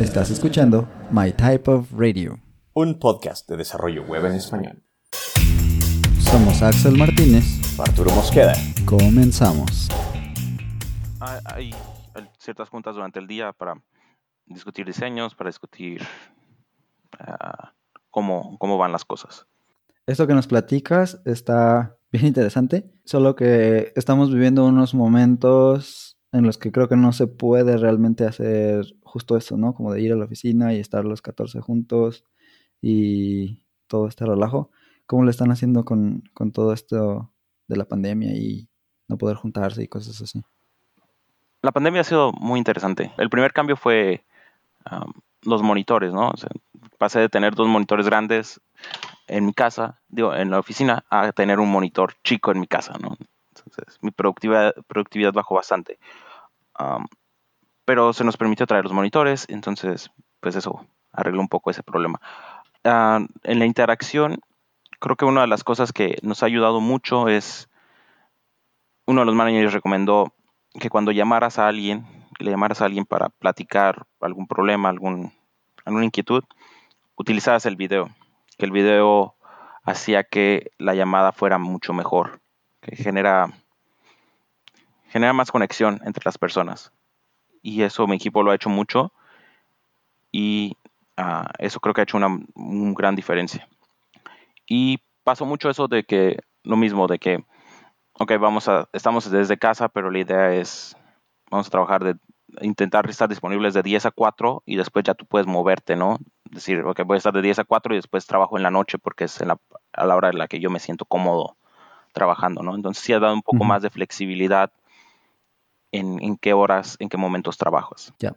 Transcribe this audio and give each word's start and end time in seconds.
Estás 0.00 0.30
escuchando 0.30 0.88
My 1.10 1.30
Type 1.30 1.70
of 1.70 1.92
Radio, 1.92 2.40
un 2.72 2.98
podcast 2.98 3.46
de 3.50 3.58
desarrollo 3.58 4.02
web 4.04 4.24
en 4.24 4.32
español. 4.32 4.82
Somos 6.20 6.62
Axel 6.62 6.96
Martínez, 6.96 7.44
Arturo 7.78 8.10
Mosqueda. 8.12 8.54
Comenzamos. 8.86 9.90
Hay 11.44 11.74
ciertas 12.38 12.70
juntas 12.70 12.94
durante 12.94 13.18
el 13.18 13.26
día 13.26 13.52
para 13.52 13.74
discutir 14.46 14.86
diseños, 14.86 15.34
para 15.34 15.50
discutir 15.50 16.00
ah, 17.18 17.74
cómo, 18.08 18.56
cómo 18.58 18.78
van 18.78 18.92
las 18.92 19.04
cosas. 19.04 19.46
Esto 20.06 20.26
que 20.26 20.32
nos 20.32 20.46
platicas 20.46 21.20
está 21.26 21.98
bien 22.10 22.24
interesante, 22.24 22.90
solo 23.04 23.36
que 23.36 23.92
estamos 23.96 24.32
viviendo 24.32 24.64
unos 24.64 24.94
momentos 24.94 26.16
en 26.32 26.44
los 26.44 26.58
que 26.58 26.70
creo 26.72 26.88
que 26.88 26.96
no 26.96 27.12
se 27.12 27.26
puede 27.26 27.76
realmente 27.76 28.24
hacer 28.24 28.86
justo 29.02 29.36
eso, 29.36 29.56
¿no? 29.56 29.74
Como 29.74 29.92
de 29.92 30.00
ir 30.00 30.12
a 30.12 30.16
la 30.16 30.24
oficina 30.24 30.72
y 30.72 30.78
estar 30.78 31.04
los 31.04 31.22
14 31.22 31.60
juntos 31.60 32.24
y 32.80 33.62
todo 33.88 34.06
este 34.06 34.24
relajo. 34.24 34.70
¿Cómo 35.06 35.24
lo 35.24 35.30
están 35.30 35.50
haciendo 35.50 35.84
con, 35.84 36.22
todo 36.52 36.72
esto 36.72 37.32
de 37.66 37.76
la 37.76 37.84
pandemia 37.84 38.32
y 38.32 38.68
no 39.08 39.18
poder 39.18 39.36
juntarse 39.36 39.82
y 39.82 39.88
cosas 39.88 40.20
así? 40.22 40.42
La 41.62 41.72
pandemia 41.72 42.02
ha 42.02 42.04
sido 42.04 42.32
muy 42.32 42.58
interesante. 42.58 43.12
El 43.18 43.28
primer 43.28 43.52
cambio 43.52 43.76
fue 43.76 44.24
los 45.42 45.62
monitores, 45.62 46.12
¿no? 46.12 46.32
pasé 46.96 47.18
de 47.18 47.28
tener 47.28 47.54
dos 47.54 47.66
monitores 47.66 48.06
grandes 48.06 48.60
en 49.26 49.46
mi 49.46 49.52
casa, 49.52 50.00
digo, 50.08 50.34
en 50.34 50.50
la 50.50 50.58
oficina, 50.58 51.04
a 51.08 51.32
tener 51.32 51.58
un 51.58 51.70
monitor 51.70 52.14
chico 52.22 52.52
en 52.52 52.60
mi 52.60 52.66
casa, 52.66 52.94
¿no? 53.00 53.16
Mi 54.00 54.10
productividad, 54.10 55.32
bajó 55.32 55.54
bastante. 55.54 55.98
pero 57.84 58.12
se 58.12 58.24
nos 58.24 58.36
permitió 58.36 58.66
traer 58.66 58.84
los 58.84 58.92
monitores, 58.92 59.46
entonces, 59.48 60.10
pues 60.40 60.56
eso 60.56 60.86
arregló 61.12 61.40
un 61.40 61.48
poco 61.48 61.70
ese 61.70 61.82
problema. 61.82 62.20
En 62.84 63.58
la 63.58 63.66
interacción, 63.66 64.40
creo 65.00 65.16
que 65.16 65.24
una 65.24 65.42
de 65.42 65.46
las 65.48 65.64
cosas 65.64 65.92
que 65.92 66.18
nos 66.22 66.42
ha 66.42 66.46
ayudado 66.46 66.80
mucho 66.80 67.28
es, 67.28 67.68
uno 69.06 69.20
de 69.22 69.26
los 69.26 69.34
managers 69.34 69.72
recomendó 69.72 70.32
que 70.78 70.88
cuando 70.88 71.10
llamaras 71.10 71.58
a 71.58 71.66
alguien, 71.66 72.06
le 72.38 72.50
llamaras 72.50 72.80
a 72.80 72.84
alguien 72.84 73.04
para 73.04 73.28
platicar 73.28 74.06
algún 74.20 74.46
problema, 74.46 74.88
algún, 74.88 75.32
alguna 75.84 76.04
inquietud, 76.04 76.44
utilizaras 77.16 77.66
el 77.66 77.76
video, 77.76 78.08
que 78.56 78.66
el 78.66 78.72
video 78.72 79.34
hacía 79.82 80.24
que 80.24 80.70
la 80.78 80.94
llamada 80.94 81.32
fuera 81.32 81.58
mucho 81.58 81.92
mejor, 81.92 82.40
que 82.80 82.96
genera, 82.96 83.52
genera 85.10 85.32
más 85.32 85.50
conexión 85.50 86.00
entre 86.04 86.22
las 86.24 86.38
personas. 86.38 86.92
Y 87.62 87.82
eso 87.82 88.06
mi 88.06 88.16
equipo 88.16 88.42
lo 88.42 88.52
ha 88.52 88.54
hecho 88.54 88.70
mucho 88.70 89.12
y 90.32 90.76
ah, 91.16 91.50
eso 91.58 91.80
creo 91.80 91.92
que 91.92 92.00
ha 92.00 92.04
hecho 92.04 92.16
una, 92.16 92.28
gran 92.94 93.16
diferencia. 93.16 93.68
Y 94.66 94.98
pasó 95.24 95.44
mucho 95.44 95.68
eso 95.68 95.88
de 95.88 96.04
que, 96.04 96.38
lo 96.62 96.76
mismo, 96.76 97.08
de 97.08 97.18
que, 97.18 97.44
ok, 98.14 98.32
vamos 98.38 98.68
a, 98.68 98.88
estamos 98.92 99.30
desde 99.30 99.58
casa, 99.58 99.88
pero 99.88 100.10
la 100.10 100.20
idea 100.20 100.54
es, 100.54 100.96
vamos 101.50 101.66
a 101.66 101.70
trabajar 101.70 102.04
de, 102.04 102.14
intentar 102.62 103.08
estar 103.08 103.28
disponibles 103.28 103.74
de 103.74 103.82
10 103.82 104.06
a 104.06 104.10
4 104.10 104.62
y 104.66 104.76
después 104.76 105.04
ya 105.04 105.14
tú 105.14 105.26
puedes 105.26 105.46
moverte, 105.46 105.96
¿no? 105.96 106.18
Decir, 106.44 106.82
ok, 106.84 107.02
voy 107.04 107.16
a 107.16 107.18
estar 107.18 107.32
de 107.32 107.42
10 107.42 107.60
a 107.60 107.64
4 107.64 107.94
y 107.94 107.98
después 107.98 108.26
trabajo 108.26 108.56
en 108.56 108.62
la 108.62 108.70
noche 108.70 108.98
porque 108.98 109.24
es 109.24 109.40
a 109.40 110.04
la 110.04 110.16
hora 110.16 110.30
en 110.30 110.38
la 110.38 110.48
que 110.48 110.58
yo 110.58 110.70
me 110.70 110.80
siento 110.80 111.04
cómodo 111.04 111.56
trabajando, 112.12 112.62
¿no? 112.62 112.74
Entonces 112.74 113.04
sí 113.04 113.12
ha 113.12 113.20
dado 113.20 113.34
un 113.34 113.42
poco 113.42 113.64
más 113.64 113.82
de 113.82 113.90
flexibilidad 113.90 114.72
en, 115.92 116.22
en, 116.22 116.36
qué 116.36 116.52
horas, 116.52 116.96
en 116.98 117.08
qué 117.08 117.16
momentos 117.16 117.58
trabajas. 117.58 118.12
Ya. 118.18 118.34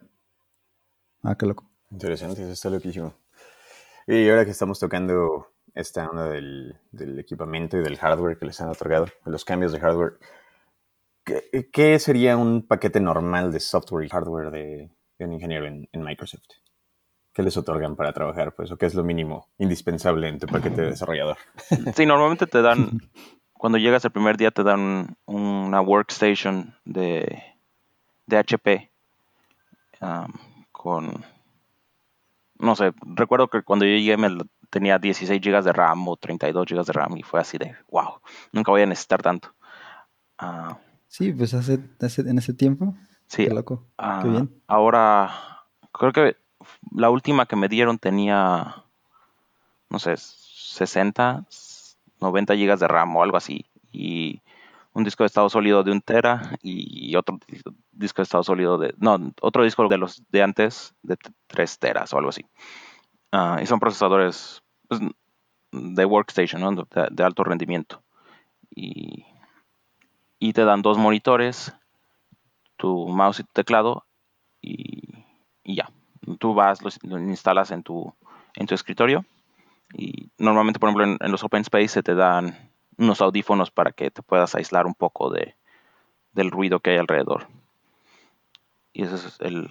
Ah, 1.22 1.36
qué 1.36 1.46
loco. 1.46 1.70
Interesante, 1.90 2.42
eso 2.42 2.52
está 2.52 2.70
loquísimo. 2.70 3.14
Y 4.06 4.28
ahora 4.28 4.44
que 4.44 4.50
estamos 4.50 4.78
tocando 4.78 5.48
esta 5.74 6.08
onda 6.08 6.28
del, 6.28 6.78
del 6.92 7.18
equipamiento 7.18 7.78
y 7.78 7.82
del 7.82 7.98
hardware 7.98 8.38
que 8.38 8.46
les 8.46 8.60
han 8.60 8.68
otorgado, 8.68 9.06
los 9.24 9.44
cambios 9.44 9.72
de 9.72 9.80
hardware, 9.80 10.18
¿Qué, 11.24 11.98
sería 11.98 12.36
un 12.36 12.66
paquete 12.66 13.00
normal 13.00 13.50
de 13.50 13.58
software 13.58 14.04
y 14.04 14.10
hardware 14.10 14.50
de, 14.50 14.90
un 15.20 15.32
ingeniero 15.32 15.66
en, 15.66 15.88
Microsoft? 15.94 16.42
¿Qué 17.32 17.42
les 17.42 17.56
otorgan 17.56 17.96
para 17.96 18.12
trabajar? 18.12 18.54
Pues, 18.54 18.70
¿O 18.70 18.76
qué 18.76 18.86
es 18.86 18.94
lo 18.94 19.04
mínimo 19.04 19.48
indispensable 19.58 20.28
en 20.28 20.38
tu 20.38 20.46
paquete 20.46 20.82
de 20.82 20.90
desarrollador? 20.90 21.38
Sí, 21.96 22.04
normalmente 22.04 22.46
te 22.46 22.60
dan, 22.60 23.00
cuando 23.54 23.78
llegas 23.78 24.04
el 24.04 24.10
primer 24.10 24.36
día, 24.36 24.50
te 24.50 24.62
dan 24.62 25.16
una 25.26 25.80
workstation 25.80 26.74
de, 26.84 27.42
de 28.26 28.36
HP 28.36 28.90
con, 30.70 31.24
no 32.58 32.76
sé, 32.76 32.92
recuerdo 33.14 33.48
que 33.48 33.62
cuando 33.62 33.86
yo 33.86 33.92
llegué 33.92 34.16
me 34.18 34.36
tenía 34.68 34.98
16 34.98 35.40
GB 35.40 35.62
de 35.62 35.72
RAM 35.72 36.06
o 36.08 36.16
32 36.16 36.66
GB 36.66 36.84
de 36.84 36.92
RAM 36.92 37.16
y 37.16 37.22
fue 37.22 37.40
así 37.40 37.56
de, 37.56 37.74
wow, 37.90 38.20
nunca 38.52 38.70
voy 38.70 38.82
a 38.82 38.86
necesitar 38.86 39.22
tanto. 39.22 39.54
Uh, 40.42 40.74
Sí, 41.16 41.32
pues 41.32 41.54
hace, 41.54 41.74
en 42.00 42.38
ese 42.38 42.54
tiempo. 42.54 42.92
Sí. 43.28 43.46
Qué 43.46 43.54
loco. 43.54 43.86
Ah, 43.98 44.18
Qué 44.20 44.28
bien. 44.30 44.52
Ahora, 44.66 45.30
creo 45.92 46.10
que 46.10 46.36
la 46.90 47.08
última 47.08 47.46
que 47.46 47.54
me 47.54 47.68
dieron 47.68 48.00
tenía, 48.00 48.82
no 49.90 50.00
sé, 50.00 50.16
60, 50.16 51.44
90 52.24 52.56
gigas 52.56 52.80
de 52.80 52.88
RAM 52.88 53.14
o 53.16 53.22
algo 53.22 53.36
así. 53.36 53.64
Y 53.92 54.40
un 54.92 55.04
disco 55.04 55.22
de 55.22 55.26
estado 55.26 55.48
sólido 55.48 55.82
de 55.82 55.92
un 55.92 56.00
tera 56.00 56.56
y 56.62 57.14
otro 57.16 57.38
disco 57.92 58.22
de 58.22 58.24
estado 58.24 58.42
sólido 58.42 58.78
de, 58.78 58.94
no, 58.98 59.32
otro 59.40 59.64
disco 59.64 59.86
de 59.88 59.98
los 59.98 60.22
de 60.30 60.42
antes 60.42 60.94
de 61.02 61.16
3 61.46 61.78
teras 61.78 62.12
o 62.12 62.18
algo 62.18 62.30
así. 62.30 62.44
Ah, 63.32 63.58
y 63.62 63.66
son 63.66 63.80
procesadores 63.80 64.62
pues, 64.88 65.00
de 65.72 66.04
workstation, 66.04 66.60
¿no? 66.60 66.86
de, 67.10 67.24
alto 67.24 67.44
rendimiento. 67.44 68.02
Y 68.70 69.24
y 70.44 70.52
te 70.52 70.66
dan 70.66 70.82
dos 70.82 70.98
monitores, 70.98 71.72
tu 72.76 73.08
mouse 73.08 73.40
y 73.40 73.44
tu 73.44 73.52
teclado 73.54 74.04
y, 74.60 75.24
ya. 75.64 75.90
Tú 76.38 76.52
vas, 76.52 76.80
lo 77.02 77.18
instalas 77.18 77.70
en 77.70 77.82
tu, 77.82 78.12
en 78.54 78.66
tu 78.66 78.74
escritorio 78.74 79.24
y 79.96 80.30
normalmente, 80.38 80.80
por 80.80 80.88
ejemplo, 80.88 81.16
en, 81.24 81.32
los 81.32 81.44
Open 81.44 81.62
Space 81.62 81.88
se 81.88 82.02
te 82.02 82.14
dan 82.14 82.70
unos 82.98 83.20
audífonos 83.20 83.70
para 83.70 83.92
que 83.92 84.10
te 84.10 84.22
puedas 84.22 84.54
aislar 84.56 84.86
un 84.86 84.94
poco 84.94 85.30
de, 85.30 85.54
del 86.32 86.50
ruido 86.50 86.80
que 86.80 86.90
hay 86.90 86.98
alrededor. 86.98 87.46
Y 88.92 89.04
eso 89.04 89.14
es 89.14 89.36
el, 89.40 89.70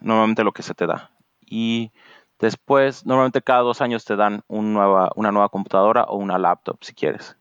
normalmente 0.00 0.44
lo 0.44 0.52
que 0.52 0.62
se 0.62 0.74
te 0.74 0.86
da. 0.86 1.10
Y 1.44 1.92
después, 2.38 3.04
normalmente 3.04 3.42
cada 3.42 3.60
dos 3.60 3.82
años 3.82 4.06
te 4.06 4.16
dan 4.16 4.42
nueva, 4.48 5.12
una 5.14 5.30
nueva 5.30 5.50
computadora 5.50 6.04
o 6.04 6.16
una 6.16 6.38
laptop 6.38 6.82
si 6.82 6.94
quieres. 6.94 7.36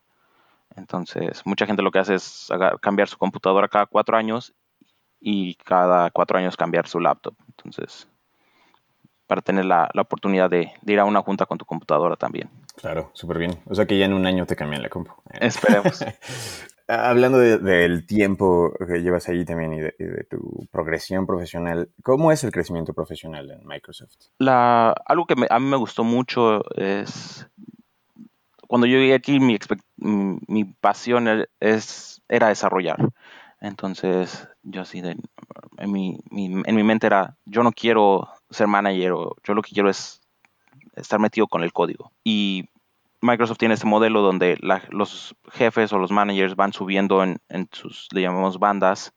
Entonces, 0.75 1.41
mucha 1.45 1.65
gente 1.65 1.83
lo 1.83 1.91
que 1.91 1.99
hace 1.99 2.15
es 2.15 2.49
cambiar 2.81 3.07
su 3.07 3.17
computadora 3.17 3.69
cada 3.69 3.85
cuatro 3.85 4.17
años 4.17 4.53
y 5.21 5.55
cada 5.55 6.11
cuatro 6.11 6.37
años 6.37 6.57
cambiar 6.57 6.87
su 6.87 6.99
laptop. 6.99 7.35
Entonces, 7.47 8.09
para 9.31 9.41
tener 9.41 9.63
la, 9.63 9.89
oportunidad 9.97 10.49
de, 10.49 10.73
ir 10.85 10.99
a 10.99 11.05
una 11.05 11.21
junta 11.21 11.45
con 11.45 11.57
tu 11.57 11.63
computadora 11.63 12.17
también. 12.17 12.49
Claro, 12.75 13.11
súper 13.13 13.37
bien. 13.37 13.61
O 13.65 13.73
sea 13.73 13.85
que 13.85 13.97
ya 13.97 14.03
en 14.03 14.11
un 14.11 14.25
año 14.25 14.45
te 14.45 14.57
cambian 14.57 14.81
la 14.81 14.89
compu. 14.89 15.13
Esperemos. 15.39 16.03
Hablando 16.89 17.37
del 17.37 18.05
tiempo 18.05 18.73
que 18.85 19.01
llevas 19.01 19.29
ahí 19.29 19.45
también 19.45 19.71
y 19.71 19.79
de, 19.79 20.27
tu 20.29 20.67
progresión 20.69 21.25
profesional, 21.25 21.87
¿cómo 22.03 22.33
es 22.33 22.43
el 22.43 22.51
crecimiento 22.51 22.93
profesional 22.93 23.49
en 23.51 23.65
Microsoft? 23.65 24.11
La, 24.37 24.93
algo 25.05 25.25
que 25.25 25.35
a 25.49 25.59
mí 25.59 25.65
me 25.65 25.77
gustó 25.77 26.03
mucho 26.03 26.65
es 26.75 27.47
cuando 28.67 28.85
yo 28.85 28.97
llegué 28.97 29.13
aquí, 29.13 29.39
mi, 29.39 29.57
mi, 29.95 30.65
pasión 30.65 31.29
e, 31.29 31.45
es, 31.61 32.21
era 32.27 32.49
desarrollar. 32.49 32.97
Entonces, 33.61 34.49
yo 34.61 34.81
así, 34.81 34.99
de, 34.99 35.15
en, 35.77 35.89
mi, 35.89 36.19
en 36.33 36.75
mi 36.75 36.83
mente 36.83 37.07
era, 37.07 37.37
yo 37.45 37.63
no 37.63 37.71
quiero 37.71 38.27
ser 38.51 38.67
manager, 38.67 39.13
o 39.13 39.35
yo 39.43 39.53
lo 39.53 39.61
que 39.61 39.71
quiero 39.71 39.89
es 39.89 40.21
estar 40.95 41.19
metido 41.19 41.47
con 41.47 41.63
el 41.63 41.73
código. 41.73 42.11
Y 42.23 42.69
Microsoft 43.21 43.57
tiene 43.57 43.75
este 43.75 43.87
modelo 43.87 44.21
donde 44.21 44.57
los 44.89 45.35
jefes 45.51 45.93
o 45.93 45.99
los 45.99 46.11
managers 46.11 46.55
van 46.55 46.73
subiendo 46.73 47.23
en, 47.23 47.39
sus, 47.71 48.07
le 48.11 48.21
llamamos 48.21 48.59
bandas, 48.59 49.13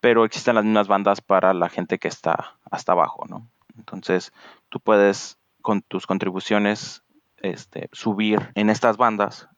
pero 0.00 0.24
existen 0.24 0.54
las 0.54 0.64
mismas 0.64 0.88
bandas 0.88 1.20
para 1.20 1.52
la 1.52 1.68
gente 1.68 1.98
que 1.98 2.08
está 2.08 2.56
hasta 2.70 2.92
abajo, 2.92 3.24
¿no? 3.28 3.50
Entonces, 3.76 4.32
tú 4.68 4.80
puedes 4.80 5.38
con 5.62 5.82
tus 5.82 6.06
contribuciones 6.06 7.02
este, 7.38 7.88
subir 7.92 8.50
en 8.54 8.70
estas 8.70 8.96
bandas. 8.96 9.48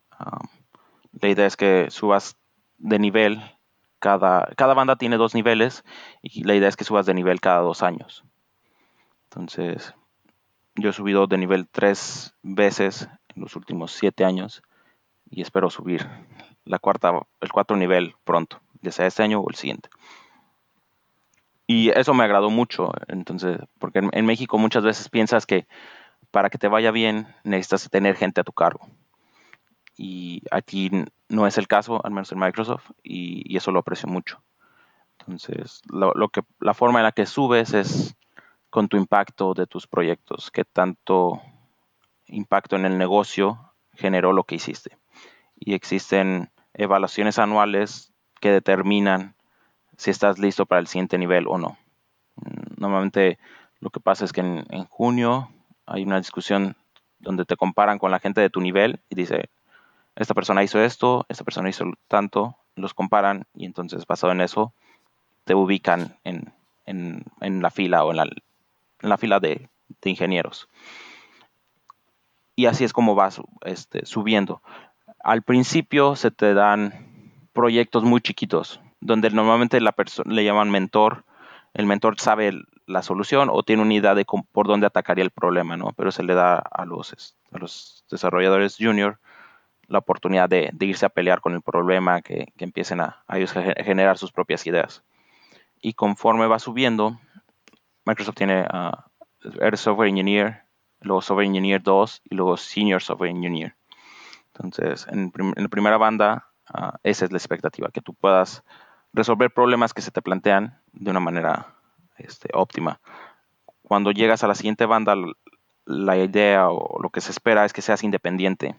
la 1.13 1.29
idea 1.29 1.47
es 1.47 1.57
que 1.57 1.91
subas 1.91 2.37
de 2.79 2.99
nivel. 2.99 3.43
Cada, 3.99 4.47
cada 4.57 4.73
banda 4.73 4.97
tiene 4.97 5.19
dos 5.19 5.35
niveles 5.35 5.85
y 6.23 6.45
la 6.45 6.55
idea 6.55 6.71
es 6.71 6.77
que 6.77 6.85
subas 6.85 7.05
de 7.05 7.13
nivel 7.13 7.41
cada 7.41 7.61
dos 7.61 7.83
años. 7.83 8.25
Entonces, 9.31 9.95
yo 10.75 10.91
he 10.91 10.93
subido 10.93 11.29
de 11.29 11.39
nivel 11.39 11.69
tres 11.69 12.35
veces 12.43 13.09
en 13.29 13.43
los 13.43 13.55
últimos 13.55 13.93
siete 13.93 14.25
años 14.25 14.63
y 15.31 15.41
espero 15.43 15.71
subir 15.71 16.09
la 16.65 16.81
cuarta, 16.81 17.13
el 17.41 17.53
cuarto 17.53 17.77
nivel 17.77 18.15
pronto, 18.25 18.61
ya 18.83 18.91
sea 18.91 19.07
este 19.07 19.23
año 19.23 19.39
o 19.39 19.49
el 19.49 19.55
siguiente. 19.55 19.89
Y 21.69 21.91
eso 21.91 22.13
me 22.13 22.25
agradó 22.25 22.51
mucho, 22.51 22.91
entonces, 23.07 23.59
porque 23.79 24.01
en, 24.11 24.27
México 24.27 24.59
muchas 24.59 24.83
veces 24.83 25.09
piensas 25.09 25.47
que 25.47 25.69
para 26.33 26.51
que 26.51 26.59
te 26.59 26.67
vaya 26.67 26.91
bien 26.91 27.29
necesitas 27.45 27.89
tener 27.89 28.17
gente 28.17 28.41
a 28.41 28.45
tu 28.45 28.53
cargo. 28.53 28.89
Y 29.97 30.43
aquí 30.51 30.91
no 31.29 31.47
es 31.47 31.57
el 31.59 31.69
caso, 31.69 32.05
al 32.05 32.11
menos 32.11 32.33
en 32.33 32.41
Microsoft, 32.41 32.91
y, 33.05 33.57
eso 33.57 33.71
lo 33.71 33.79
aprecio 33.79 34.09
mucho. 34.09 34.43
Entonces, 35.21 35.83
lo, 35.89 36.29
que, 36.31 36.43
la 36.59 36.75
forma 36.75 36.99
en 36.99 37.05
la 37.05 37.13
que 37.13 37.27
subes 37.27 37.73
es 37.73 38.17
con 38.71 38.89
tu 38.89 38.97
impacto 38.97 39.53
de 39.55 39.67
tus 39.67 39.87
proyectos, 39.87 40.51
qué 40.51 40.65
tanto 40.65 41.43
impacto 42.27 42.77
en 42.77 42.87
el 42.87 42.97
negocio 42.97 43.73
generó 43.95 44.33
lo 44.33 44.45
que 44.45 44.55
hiciste. 44.55 44.97
Y 45.57 45.75
existen 45.75 46.51
evaluaciones 46.75 47.39
anuales 47.39 48.13
que 48.41 48.51
determinan 48.51 49.35
si 49.97 50.11
estás 50.11 50.39
listo 50.39 50.67
para 50.67 50.81
el 50.81 50.87
siguiente 50.87 51.19
nivel 51.19 51.47
o 51.47 51.59
no. 51.59 51.77
Normalmente 52.79 53.39
lo 53.81 53.91
que 53.91 54.01
pasa 54.01 54.25
es 54.25 54.33
que 54.33 54.41
en, 54.41 54.85
junio 54.87 55.51
hay 55.85 56.03
una 56.05 56.19
discusión 56.19 56.77
donde 57.19 57.45
te 57.45 57.57
comparan 57.57 57.99
con 57.99 58.11
la 58.11 58.21
gente 58.21 58.41
de 58.41 58.51
tu 58.51 58.61
nivel 58.61 59.01
y 59.11 59.15
dice, 59.15 59.51
esta 60.17 60.33
persona 60.33 60.63
hizo 60.63 60.83
esto, 60.83 61.27
esta 61.29 61.45
persona 61.45 61.69
hizo 61.69 61.85
tanto, 62.09 62.57
los 62.77 62.95
comparan 62.95 63.45
y 63.55 63.67
entonces 63.67 64.07
basado 64.07 64.33
en 64.33 64.41
eso 64.41 64.73
te 65.45 65.55
ubican 65.55 66.17
en, 66.25 66.55
la 67.63 67.71
fila 67.71 68.05
o 68.05 68.11
en 68.11 68.17
la, 68.17 68.27
fila 69.19 69.41
de, 69.41 69.69
ingenieros. 70.05 70.69
Y 72.57 72.67
así 72.67 72.85
es 72.85 72.93
como 72.93 73.15
vas 73.15 73.41
este, 73.65 74.07
subiendo. 74.07 74.63
Al 75.23 75.43
principio 75.43 76.17
se 76.17 76.31
te 76.31 76.55
dan 76.55 77.49
proyectos 77.53 78.05
muy 78.05 78.21
chiquitos, 78.21 78.81
donde 79.01 79.31
normalmente 79.31 79.81
la 79.81 79.93
persona 79.93 80.33
le 80.33 80.45
llaman 80.45 80.71
mentor, 80.71 81.25
el 81.75 81.87
mentor 81.87 82.19
sabe 82.21 82.53
la 82.87 83.03
solución 83.03 83.49
o 83.51 83.63
tiene 83.63 83.83
una 83.83 83.95
idea 83.95 84.15
de 84.15 84.25
por 84.25 84.67
dónde 84.67 84.87
atacaría 84.87 85.25
el 85.25 85.31
problema, 85.31 85.77
¿no? 85.77 85.93
Pero 85.97 86.11
se 86.11 86.23
le 86.23 86.35
da 86.35 86.57
a 86.57 86.85
los, 86.85 87.37
a 87.53 87.59
los 87.59 88.05
desarrolladores 88.11 88.77
junior 88.79 89.19
la 89.91 89.99
oportunidad 89.99 90.49
de, 90.49 90.73
irse 90.81 91.05
a 91.05 91.09
pelear 91.09 91.41
con 91.41 91.53
el 91.53 91.63
problema, 91.63 92.23
que, 92.23 92.53
empiecen 92.59 93.01
a, 93.01 93.25
ellos 93.33 93.57
a 93.57 93.63
generar 93.83 94.19
sus 94.19 94.31
propias 94.31 94.65
ideas. 94.67 95.03
Y 95.83 95.95
conforme 95.95 96.47
va 96.47 96.61
subiendo, 96.61 97.19
Microsoft 98.05 98.37
tiene 98.37 98.67
a 98.69 99.07
Software 99.75 100.09
Engineer, 100.09 100.65
luego 101.01 101.23
Software 101.23 101.47
Engineer 101.47 101.83
2 101.83 102.23
y 102.25 102.35
luego 102.35 102.57
Senior 102.57 103.03
Software 103.03 103.31
Engineer. 103.31 103.77
Entonces, 104.55 105.07
en, 105.09 105.33
la 105.57 105.69
primera 105.69 105.97
banda, 105.97 106.49
ah, 106.73 106.99
esa 107.03 107.25
es 107.25 107.33
la 107.33 107.39
expectativa, 107.39 107.91
que 107.91 108.01
tú 108.01 108.15
puedas 108.15 108.63
resolver 109.13 109.53
problemas 109.53 109.95
que 109.95 110.03
se 110.03 110.11
te 110.11 110.23
plantean 110.23 110.81
de 110.93 111.11
una 111.11 111.21
manera 111.21 111.75
este, 112.19 112.49
óptima. 112.53 113.01
Cuando 113.83 114.13
llegas 114.13 114.45
a 114.45 114.49
la 114.49 114.55
siguiente 114.55 114.87
banda, 114.87 115.17
la 115.85 116.17
idea 116.17 116.71
o 116.71 117.01
lo 117.03 117.11
que 117.11 117.21
se 117.21 117.31
espera 117.31 117.65
es 117.65 117.73
que 117.73 117.83
seas 117.83 118.05
independiente, 118.05 118.77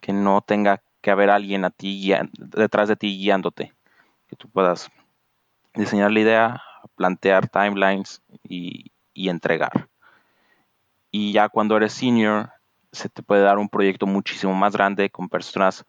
que 0.00 0.12
no 0.12 0.42
tenga 0.42 0.82
que 1.00 1.10
haber 1.10 1.30
alguien 1.30 1.64
a 1.64 1.70
ti 1.70 2.12
detrás 2.32 2.88
de 2.88 2.96
ti 2.96 3.18
guiándote, 3.18 3.72
que 4.28 4.36
tú 4.36 4.48
puedas 4.48 4.90
diseñar 5.74 6.12
la 6.12 6.20
idea, 6.20 6.62
plantear 6.94 7.48
timelines 7.48 8.22
y, 8.42 8.92
entregar. 9.14 9.88
Y 11.10 11.32
ya 11.32 11.48
cuando 11.48 11.76
eres 11.76 11.92
senior, 11.92 12.50
se 12.92 13.08
te 13.08 13.22
puede 13.22 13.42
dar 13.42 13.58
un 13.58 13.68
proyecto 13.68 14.06
muchísimo 14.06 14.54
más 14.54 14.74
grande 14.74 15.10
con 15.10 15.28
personas 15.28 15.84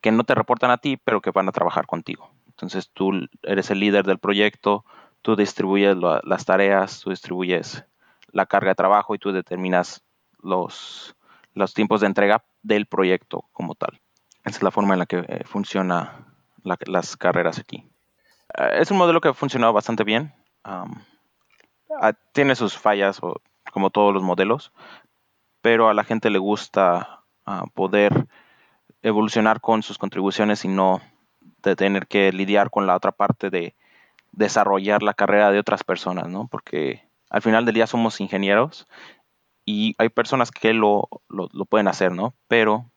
que 0.00 0.10
no 0.10 0.24
te 0.24 0.34
reportan 0.34 0.70
a 0.70 0.78
ti, 0.78 0.96
pero 0.96 1.20
que 1.20 1.30
van 1.30 1.48
a 1.48 1.52
trabajar 1.52 1.86
contigo. 1.86 2.30
Entonces 2.48 2.90
tú 2.92 3.28
eres 3.42 3.70
el 3.70 3.80
líder 3.80 4.06
del 4.06 4.18
proyecto, 4.18 4.84
tú 5.20 5.36
distribuyes 5.36 5.96
las 5.96 6.44
tareas, 6.44 7.00
tú 7.00 7.10
distribuyes 7.10 7.84
la 8.32 8.46
carga 8.46 8.70
de 8.70 8.74
trabajo 8.74 9.14
y 9.14 9.18
tú 9.18 9.32
determinas 9.32 10.02
los, 10.42 11.14
tiempos 11.74 12.00
de 12.00 12.06
entrega 12.06 12.42
del 12.62 12.86
proyecto 12.86 13.48
como 13.52 13.74
tal. 13.74 14.00
Esa 14.44 14.56
es 14.56 14.62
la 14.62 14.70
forma 14.70 14.94
en 14.94 14.98
la 14.98 15.06
que 15.06 15.18
eh, 15.18 15.42
funciona 15.44 16.26
las 16.64 17.16
carreras 17.16 17.58
aquí. 17.58 17.91
Eh, 18.58 18.78
es 18.80 18.90
un 18.90 18.98
modelo 18.98 19.20
que 19.20 19.28
ha 19.28 19.34
funcionado 19.34 19.72
bastante 19.72 20.04
bien. 20.04 20.32
Ah, 20.64 20.86
tiene 22.32 22.54
sus 22.54 22.76
fallas, 22.78 23.20
como 23.72 23.90
todos 23.90 24.14
los 24.14 24.22
modelos, 24.22 24.72
pero 25.60 25.88
a 25.88 25.94
la 25.94 26.04
gente 26.04 26.30
le 26.30 26.38
gusta 26.38 27.22
ah, 27.46 27.64
poder 27.74 28.26
evolucionar 29.02 29.60
con 29.60 29.82
sus 29.82 29.98
contribuciones 29.98 30.64
y 30.64 30.68
no 30.68 31.00
de 31.62 31.76
tener 31.76 32.06
que 32.06 32.32
lidiar 32.32 32.70
con 32.70 32.86
la 32.86 32.96
otra 32.96 33.12
parte 33.12 33.50
de 33.50 33.74
desarrollar 34.32 35.02
la 35.02 35.14
carrera 35.14 35.50
de 35.50 35.58
otras 35.58 35.84
personas, 35.84 36.28
¿no? 36.28 36.48
Porque 36.48 37.06
al 37.30 37.42
final 37.42 37.64
del 37.64 37.74
día 37.74 37.86
somos 37.86 38.20
ingenieros 38.20 38.88
y 39.64 39.94
hay 39.98 40.08
personas 40.08 40.50
que 40.50 40.72
lo, 40.72 41.08
lo, 41.28 41.64
pueden 41.66 41.88
hacer, 41.88 42.12
¿no? 42.12 42.34
Pero 42.48 42.90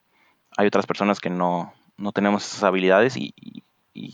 hay 0.58 0.68
otras 0.68 0.86
personas 0.86 1.20
que 1.20 1.30
no, 1.30 1.74
no 1.98 2.12
tenemos 2.12 2.46
esas 2.46 2.64
habilidades 2.64 3.18
y, 3.18 3.34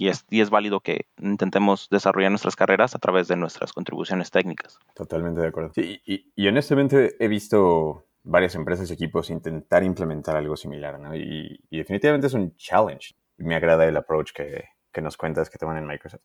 es, 0.08 0.26
y 0.30 0.42
es 0.42 0.50
válido 0.50 0.80
que 0.80 1.08
intentemos 1.20 1.88
desarrollar 1.90 2.32
nuestras 2.32 2.56
carreras 2.56 2.96
a 2.96 3.00
través 3.00 3.28
de 3.28 3.36
nuestras 3.36 3.74
contribuciones 3.74 4.32
técnicas. 4.32 4.78
Totalmente 4.96 5.42
de 5.42 5.48
acuerdo. 5.48 5.72
Sí, 5.74 6.02
y, 6.06 6.32
y 6.36 6.48
honestamente 6.48 7.16
he 7.20 7.28
visto 7.28 8.06
varias 8.24 8.56
empresas 8.56 8.90
y 8.90 8.94
equipos 8.94 9.30
intentar 9.30 9.84
implementar 9.84 10.36
algo 10.36 10.56
similar, 10.56 11.00
¿no? 11.00 11.16
Y, 11.16 11.60
definitivamente 11.70 12.28
es 12.28 12.34
un 12.34 12.56
challenge. 12.56 13.16
Me 13.38 13.56
agrada 13.56 13.88
el 13.88 13.98
approach 13.98 14.32
que, 14.34 14.66
nos 15.02 15.18
cuentas 15.18 15.50
que 15.50 15.58
toman 15.58 15.78
en 15.78 15.88
Microsoft. 15.88 16.22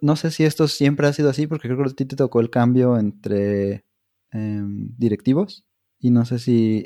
No 0.00 0.16
sé 0.16 0.30
si 0.30 0.44
esto 0.44 0.68
siempre 0.68 1.06
ha 1.06 1.12
sido 1.12 1.30
así, 1.30 1.46
porque 1.46 1.68
creo 1.68 1.82
que 1.82 1.90
a 1.90 1.94
ti 1.94 2.04
te 2.04 2.16
tocó 2.16 2.40
el 2.40 2.50
cambio 2.50 2.96
entre 2.98 3.84
em, 4.30 4.94
directivos 4.96 5.66
y 5.98 6.10
no 6.10 6.24
sé 6.24 6.38
si 6.38 6.84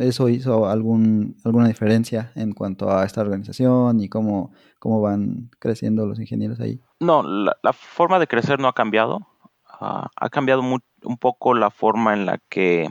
eso 0.00 0.28
hizo 0.28 0.68
algún, 0.68 1.36
alguna 1.44 1.68
diferencia 1.68 2.32
en 2.34 2.52
cuanto 2.52 2.90
a 2.90 3.04
esta 3.04 3.20
organización 3.20 4.00
y 4.00 4.08
cómo, 4.08 4.52
cómo 4.78 5.00
van 5.00 5.50
creciendo 5.58 6.06
los 6.06 6.18
ingenieros 6.18 6.60
ahí. 6.60 6.80
No, 6.98 7.22
la, 7.22 7.72
forma 7.72 8.18
de 8.18 8.26
crecer 8.26 8.58
no 8.58 8.68
ha 8.68 8.74
cambiado. 8.74 9.26
Ah, 9.66 10.08
ha 10.16 10.28
cambiado 10.30 10.62
un 10.62 11.18
poco 11.18 11.54
la 11.54 11.70
forma 11.70 12.14
en 12.14 12.26
la 12.26 12.38
que 12.48 12.90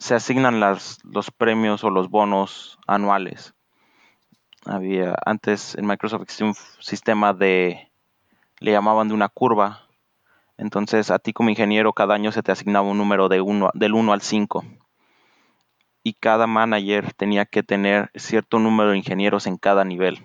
se 0.00 0.14
asignan 0.14 0.60
las, 0.60 0.98
los 1.04 1.30
premios 1.30 1.84
o 1.84 1.90
los 1.90 2.08
bonos 2.08 2.78
anuales. 2.86 3.54
Había 4.64 5.14
antes 5.24 5.74
en 5.76 5.86
Microsoft 5.86 6.22
existía 6.22 6.46
un 6.46 6.54
sistema 6.80 7.34
de 7.34 7.90
le 8.58 8.72
llamaban 8.72 9.08
de 9.08 9.14
una 9.14 9.28
curva. 9.28 9.82
Entonces 10.56 11.10
a 11.10 11.18
ti 11.18 11.32
como 11.32 11.50
ingeniero 11.50 11.92
cada 11.92 12.14
año 12.14 12.32
se 12.32 12.42
te 12.42 12.50
asignaba 12.50 12.88
un 12.88 12.98
número 12.98 13.28
de 13.28 13.40
uno, 13.42 13.70
del 13.74 13.94
1 13.94 14.12
al 14.12 14.22
5. 14.22 14.64
Y 16.02 16.14
cada 16.14 16.46
manager 16.46 17.12
tenía 17.12 17.44
que 17.46 17.62
tener 17.62 18.10
cierto 18.14 18.58
número 18.58 18.90
de 18.90 18.98
ingenieros 18.98 19.46
en 19.46 19.56
cada 19.56 19.84
nivel. 19.84 20.24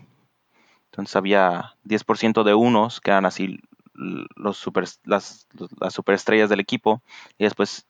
Entonces 0.85 1.15
había 1.15 1.75
10% 1.83 2.43
de 2.43 2.53
unos, 2.53 3.01
que 3.01 3.11
eran 3.11 3.25
así 3.25 3.59
los 3.93 4.57
super, 4.57 4.85
las, 5.03 5.47
las 5.79 5.93
superestrellas 5.93 6.49
del 6.49 6.59
equipo, 6.59 7.01
y 7.37 7.43
después 7.45 7.87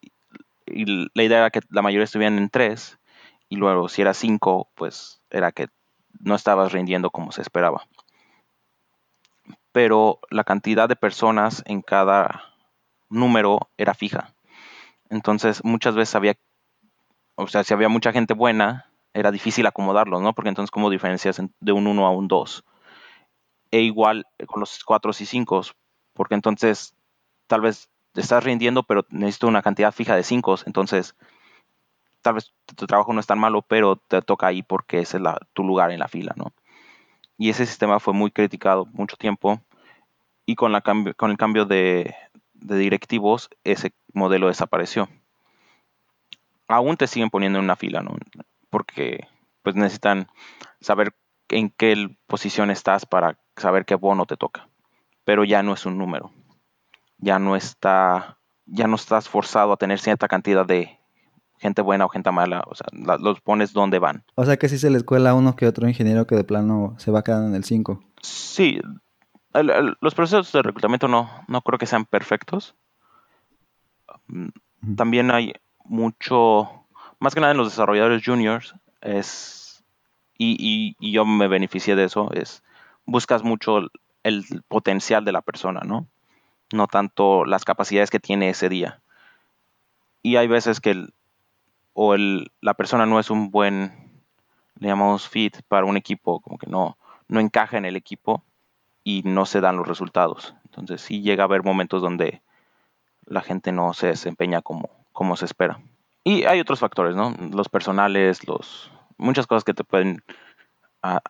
la 0.65 1.23
idea 1.23 1.39
era 1.39 1.51
que 1.51 1.61
la 1.69 1.81
mayoría 1.81 2.05
estuvieran 2.05 2.37
en 2.37 2.49
tres 2.49 2.97
y 3.49 3.55
luego 3.57 3.89
si 3.89 4.01
era 4.01 4.13
cinco, 4.13 4.69
pues 4.75 5.21
era 5.29 5.51
que 5.51 5.67
no 6.19 6.35
estabas 6.35 6.71
rindiendo 6.71 7.11
como 7.11 7.31
se 7.31 7.41
esperaba. 7.41 7.87
Pero 9.71 10.19
la 10.29 10.43
cantidad 10.43 10.89
de 10.89 10.95
personas 10.95 11.61
en 11.65 11.81
cada 11.81 12.53
número 13.09 13.69
era 13.77 13.93
fija. 13.93 14.33
Entonces 15.09 15.63
muchas 15.63 15.95
veces 15.95 16.15
había, 16.15 16.35
o 17.35 17.47
sea, 17.47 17.63
si 17.63 17.73
había 17.73 17.89
mucha 17.89 18.11
gente 18.11 18.33
buena, 18.33 18.91
era 19.13 19.31
difícil 19.31 19.65
acomodarlos, 19.65 20.21
¿no? 20.21 20.33
Porque 20.33 20.49
entonces 20.49 20.71
cómo 20.71 20.89
diferencias 20.89 21.41
de 21.59 21.71
un 21.71 21.87
1 21.87 22.05
a 22.05 22.11
un 22.11 22.27
2. 22.27 22.63
E 23.71 23.81
igual 23.81 24.25
con 24.47 24.59
los 24.59 24.83
4 24.83 25.11
y 25.19 25.25
5, 25.25 25.61
porque 26.13 26.35
entonces 26.35 26.95
tal 27.47 27.61
vez 27.61 27.89
estás 28.15 28.43
rindiendo, 28.43 28.83
pero 28.83 29.05
necesito 29.09 29.47
una 29.47 29.61
cantidad 29.61 29.91
fija 29.91 30.15
de 30.15 30.23
5, 30.23 30.55
entonces 30.65 31.15
tal 32.21 32.35
vez 32.35 32.53
tu 32.75 32.87
trabajo 32.87 33.13
no 33.13 33.19
es 33.19 33.27
tan 33.27 33.39
malo, 33.39 33.61
pero 33.61 33.97
te 33.97 34.21
toca 34.21 34.47
ahí 34.47 34.63
porque 34.63 34.99
ese 34.99 35.17
es 35.17 35.23
tu 35.53 35.63
lugar 35.63 35.91
en 35.91 35.99
la 35.99 36.07
fila, 36.07 36.33
¿no? 36.35 36.53
Y 37.37 37.49
ese 37.49 37.65
sistema 37.65 37.99
fue 37.99 38.13
muy 38.13 38.31
criticado 38.31 38.85
mucho 38.93 39.17
tiempo 39.17 39.61
y 40.45 40.55
con, 40.55 40.71
la 40.71 40.81
con 40.81 41.31
el 41.31 41.37
cambio 41.37 41.65
de, 41.65 42.15
directivos 42.53 43.49
ese 43.63 43.93
modelo 44.13 44.47
desapareció. 44.47 45.09
Aún 46.67 46.97
te 46.97 47.07
siguen 47.07 47.29
poniendo 47.29 47.59
en 47.59 47.65
una 47.65 47.75
fila, 47.75 48.01
¿no? 48.01 48.15
Porque 48.69 49.27
pues 49.61 49.75
necesitan 49.75 50.27
saber 50.81 51.13
en 51.49 51.69
qué 51.69 52.17
posición 52.27 52.71
estás 52.71 53.05
para 53.05 53.37
saber 53.55 53.85
qué 53.85 53.95
bono 53.95 54.25
te 54.25 54.37
toca, 54.37 54.67
pero 55.23 55.43
ya 55.43 55.63
no 55.63 55.73
es 55.73 55.85
un 55.85 55.97
número 55.97 56.31
ya 57.17 57.39
no 57.39 57.55
está, 57.55 58.37
ya 58.65 58.87
no 58.87 58.95
estás 58.95 59.29
forzado 59.29 59.73
a 59.73 59.77
tener 59.77 59.99
cierta 59.99 60.27
cantidad 60.27 60.65
de 60.65 60.99
gente 61.57 61.81
buena 61.81 62.05
o 62.05 62.09
gente 62.09 62.31
mala, 62.31 62.63
o 62.67 62.75
sea, 62.75 62.87
los 63.19 63.41
pones 63.41 63.73
donde 63.73 63.99
van. 63.99 64.23
O 64.35 64.45
sea 64.45 64.57
que 64.57 64.69
si 64.69 64.77
se 64.77 64.89
le 64.89 64.97
escuela 64.97 65.31
a 65.31 65.33
uno 65.33 65.55
que 65.55 65.67
otro 65.67 65.87
ingeniero 65.87 66.27
que 66.27 66.35
de 66.35 66.43
plano 66.43 66.95
se 66.97 67.11
va 67.11 67.23
quedando 67.23 67.47
en 67.47 67.55
el 67.55 67.63
5. 67.63 68.03
Sí, 68.21 68.79
los 69.53 70.13
procesos 70.13 70.51
de 70.51 70.61
reclutamiento 70.61 71.07
no, 71.07 71.29
no 71.47 71.61
creo 71.61 71.79
que 71.79 71.85
sean 71.85 72.05
perfectos. 72.05 72.75
También 74.97 75.31
hay 75.31 75.53
mucho, 75.85 76.85
más 77.19 77.33
que 77.33 77.41
nada 77.41 77.51
en 77.51 77.57
los 77.57 77.69
desarrolladores 77.69 78.23
juniors, 78.25 78.75
es, 79.01 79.83
y, 80.37 80.95
y, 80.99 81.11
yo 81.11 81.25
me 81.25 81.47
beneficié 81.47 81.95
de 81.95 82.05
eso, 82.05 82.31
es, 82.33 82.63
buscas 83.05 83.43
mucho 83.43 83.79
el, 84.23 84.45
potencial 84.67 85.23
de 85.25 85.31
la 85.31 85.41
persona, 85.41 85.81
¿no? 85.85 86.07
No 86.73 86.87
tanto 86.87 87.45
las 87.45 87.63
capacidades 87.63 88.09
que 88.09 88.19
tiene 88.19 88.49
ese 88.49 88.69
día. 88.69 89.01
Y 90.21 90.37
hay 90.37 90.47
veces 90.47 90.81
que 90.81 90.91
el, 90.91 91.13
o 91.93 92.15
el, 92.15 92.51
la 92.61 92.73
persona 92.73 93.05
no 93.05 93.19
es 93.19 93.29
un 93.29 93.51
buen, 93.51 94.11
le 94.79 94.87
llamamos 94.87 95.29
fit 95.29 95.61
para 95.67 95.85
un 95.85 95.97
equipo, 95.97 96.39
como 96.39 96.57
que 96.57 96.67
no, 96.67 96.97
no 97.27 97.39
encaja 97.39 97.77
en 97.77 97.85
el 97.85 97.95
equipo 97.95 98.43
y 99.03 99.21
no 99.23 99.45
se 99.45 99.61
dan 99.61 99.77
los 99.77 99.87
resultados. 99.87 100.55
Entonces 100.65 101.01
sí 101.01 101.21
llega 101.21 101.43
a 101.43 101.45
haber 101.45 101.63
momentos 101.63 102.01
donde 102.01 102.41
la 103.25 103.41
gente 103.41 103.71
no 103.71 103.93
se 103.93 104.07
desempeña 104.07 104.61
como, 104.61 104.89
como 105.15 105.37
se 105.37 105.45
espera. 105.45 105.81
Y 106.23 106.43
hay 106.43 106.59
otros 106.59 106.79
factores, 106.79 107.15
¿no? 107.15 107.33
Los 107.51 107.69
personales, 107.69 108.47
los 108.47 108.91
muchas 109.17 109.47
cosas 109.47 109.63
que 109.63 109.73
te 109.73 109.83
pueden, 109.83 110.21
ah, 111.01 111.21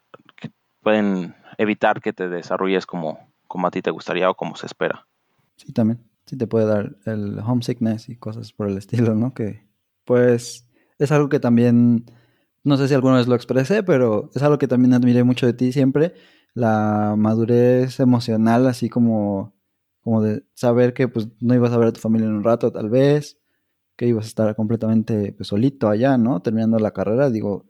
pueden 0.82 1.36
evitar 1.58 2.02
que 2.02 2.12
te 2.12 2.28
desarrolles 2.28 2.86
como, 2.86 3.20
como 3.48 3.68
a 3.68 3.72
ti 3.72 3.82
te 3.82 3.92
gustaría 3.92 4.30
o 4.30 4.36
como 4.36 4.56
se 4.56 4.66
espera. 4.66 5.08
Sí, 5.56 5.72
también. 5.72 6.04
Sí 6.26 6.36
te 6.36 6.48
puede 6.48 6.66
dar 6.66 6.96
el 7.06 7.38
homesickness 7.40 8.10
y 8.10 8.16
cosas 8.16 8.52
por 8.52 8.68
el 8.68 8.78
estilo, 8.78 9.14
¿no? 9.14 9.34
Que 9.36 9.68
pues 10.04 10.68
es 10.98 11.12
algo 11.12 11.30
que 11.30 11.40
también, 11.40 12.06
no 12.64 12.78
sé 12.78 12.88
si 12.88 12.96
alguna 12.96 13.18
vez 13.18 13.28
lo 13.28 13.36
expresé, 13.36 13.84
pero 13.84 14.32
es 14.34 14.42
algo 14.42 14.58
que 14.58 14.68
también 14.68 14.94
admiré 14.96 15.24
mucho 15.24 15.46
de 15.46 15.54
ti 15.54 15.72
siempre, 15.72 16.16
la 16.56 17.14
madurez 17.16 18.00
emocional, 18.00 18.66
así 18.66 18.90
como, 18.90 19.54
como 20.02 20.24
de 20.24 20.44
saber 20.56 20.96
que 20.96 21.08
pues 21.08 21.28
no 21.40 21.54
ibas 21.54 21.72
a 21.72 21.78
ver 21.78 21.90
a 21.90 21.94
tu 21.94 22.02
familia 22.02 22.28
en 22.28 22.34
un 22.34 22.44
rato 22.44 22.72
tal 22.72 22.90
vez, 22.90 23.38
que 23.96 24.08
ibas 24.08 24.26
a 24.26 24.28
estar 24.28 24.56
completamente 24.56 25.34
pues, 25.34 25.48
solito 25.48 25.90
allá, 25.90 26.18
¿no? 26.18 26.42
Terminando 26.42 26.80
la 26.80 26.92
carrera, 26.92 27.30
digo, 27.30 27.66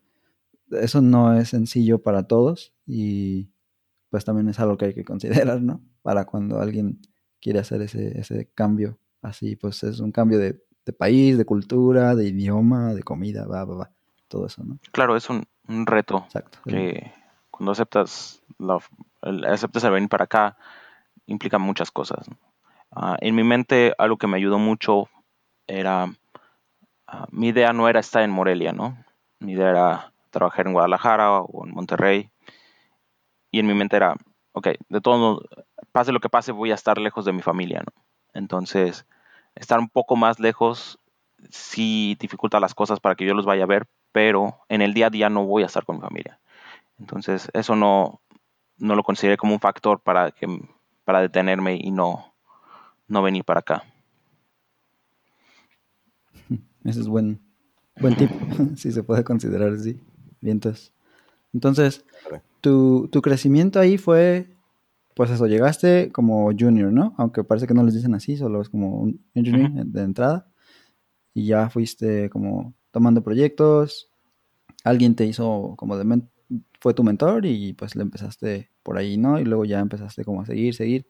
eso 0.71 1.01
no 1.01 1.37
es 1.37 1.49
sencillo 1.49 2.01
para 2.01 2.23
todos 2.23 2.73
y 2.85 3.51
pues 4.09 4.25
también 4.25 4.49
es 4.49 4.59
algo 4.59 4.77
que 4.77 4.85
hay 4.85 4.93
que 4.93 5.05
considerar, 5.05 5.61
¿no? 5.61 5.81
Para 6.01 6.25
cuando 6.25 6.59
alguien 6.59 7.01
quiere 7.41 7.59
hacer 7.59 7.81
ese, 7.81 8.19
ese 8.19 8.49
cambio 8.53 8.97
así, 9.21 9.55
pues 9.55 9.83
es 9.83 9.99
un 9.99 10.11
cambio 10.11 10.39
de, 10.39 10.63
de 10.85 10.93
país, 10.93 11.37
de 11.37 11.45
cultura, 11.45 12.15
de 12.15 12.27
idioma, 12.27 12.93
de 12.93 13.03
comida, 13.03 13.45
va, 13.45 13.65
va, 13.65 13.75
va, 13.75 13.91
todo 14.27 14.47
eso, 14.47 14.63
¿no? 14.63 14.79
Claro, 14.91 15.15
es 15.15 15.29
un, 15.29 15.45
un 15.67 15.85
reto 15.85 16.23
Exacto. 16.25 16.59
que 16.65 17.11
cuando 17.51 17.71
aceptas, 17.71 18.41
la, 18.57 18.79
el, 19.21 19.45
aceptas 19.45 19.83
el 19.83 19.91
venir 19.91 20.09
para 20.09 20.25
acá, 20.25 20.57
implica 21.25 21.57
muchas 21.57 21.91
cosas. 21.91 22.27
Uh, 22.91 23.15
en 23.19 23.35
mi 23.35 23.43
mente, 23.43 23.93
algo 23.97 24.17
que 24.17 24.27
me 24.27 24.37
ayudó 24.37 24.59
mucho 24.59 25.09
era, 25.67 26.05
uh, 26.05 27.25
mi 27.31 27.49
idea 27.49 27.73
no 27.73 27.87
era 27.89 27.99
estar 27.99 28.23
en 28.23 28.31
Morelia, 28.31 28.73
¿no? 28.73 28.97
Mi 29.39 29.53
idea 29.53 29.69
era 29.69 30.13
trabajar 30.29 30.67
en 30.67 30.73
Guadalajara 30.73 31.39
o 31.39 31.65
en 31.65 31.73
Monterrey. 31.73 32.29
Y 33.51 33.59
en 33.59 33.67
mi 33.67 33.73
mente 33.73 33.95
era, 33.95 34.15
ok, 34.51 34.69
de 34.89 35.01
todo, 35.01 35.41
pase 35.91 36.11
lo 36.11 36.19
que 36.19 36.29
pase, 36.29 36.51
voy 36.51 36.71
a 36.71 36.75
estar 36.75 36.97
lejos 36.97 37.25
de 37.25 37.33
mi 37.33 37.41
familia, 37.41 37.81
¿no? 37.85 38.03
Entonces, 38.33 39.05
estar 39.55 39.79
un 39.79 39.89
poco 39.89 40.15
más 40.15 40.39
lejos 40.39 40.99
sí 41.49 42.17
dificulta 42.19 42.59
las 42.59 42.73
cosas 42.73 42.99
para 42.99 43.15
que 43.15 43.25
yo 43.25 43.33
los 43.33 43.45
vaya 43.45 43.63
a 43.63 43.67
ver, 43.67 43.87
pero 44.11 44.59
en 44.69 44.81
el 44.81 44.93
día 44.93 45.07
a 45.07 45.09
día 45.09 45.29
no 45.29 45.45
voy 45.45 45.63
a 45.63 45.67
estar 45.67 45.85
con 45.85 45.97
mi 45.97 46.01
familia. 46.01 46.39
Entonces, 46.99 47.49
eso 47.53 47.75
no, 47.75 48.21
no 48.77 48.95
lo 48.95 49.03
consideré 49.03 49.37
como 49.37 49.53
un 49.53 49.59
factor 49.59 49.99
para, 49.99 50.31
que, 50.31 50.47
para 51.03 51.21
detenerme 51.21 51.77
y 51.79 51.91
no, 51.91 52.33
no 53.07 53.21
venir 53.21 53.43
para 53.43 53.61
acá. 53.61 53.83
Ese 56.85 57.01
es 57.01 57.07
buen, 57.07 57.41
buen 57.99 58.15
tip, 58.15 58.29
si 58.77 58.91
se 58.91 59.03
puede 59.03 59.23
considerar 59.23 59.73
así. 59.73 59.99
Vientos. 60.39 60.93
Entonces, 61.53 62.05
tu, 62.61 63.09
tu 63.11 63.21
crecimiento 63.21 63.79
ahí 63.79 63.97
fue, 63.97 64.55
pues 65.15 65.31
eso, 65.31 65.47
llegaste 65.47 66.11
como 66.11 66.51
junior, 66.57 66.93
¿no? 66.93 67.15
Aunque 67.17 67.43
parece 67.43 67.65
que 67.67 67.73
no 67.73 67.83
les 67.83 67.95
dicen 67.95 68.13
así, 68.13 68.37
solo 68.37 68.61
es 68.61 68.69
como 68.69 68.99
un 68.99 69.19
junior 69.33 69.71
de 69.85 70.01
entrada. 70.01 70.47
Y 71.33 71.47
ya 71.47 71.69
fuiste 71.69 72.29
como 72.29 72.73
tomando 72.91 73.23
proyectos. 73.23 74.09
Alguien 74.83 75.15
te 75.15 75.25
hizo 75.25 75.73
como 75.77 75.97
de, 75.97 76.21
fue 76.79 76.93
tu 76.93 77.03
mentor 77.03 77.45
y 77.45 77.73
pues 77.73 77.95
le 77.95 78.03
empezaste 78.03 78.69
por 78.83 78.97
ahí, 78.97 79.17
¿no? 79.17 79.39
Y 79.39 79.43
luego 79.43 79.65
ya 79.65 79.79
empezaste 79.79 80.23
como 80.23 80.41
a 80.41 80.45
seguir, 80.45 80.75
seguir 80.75 81.07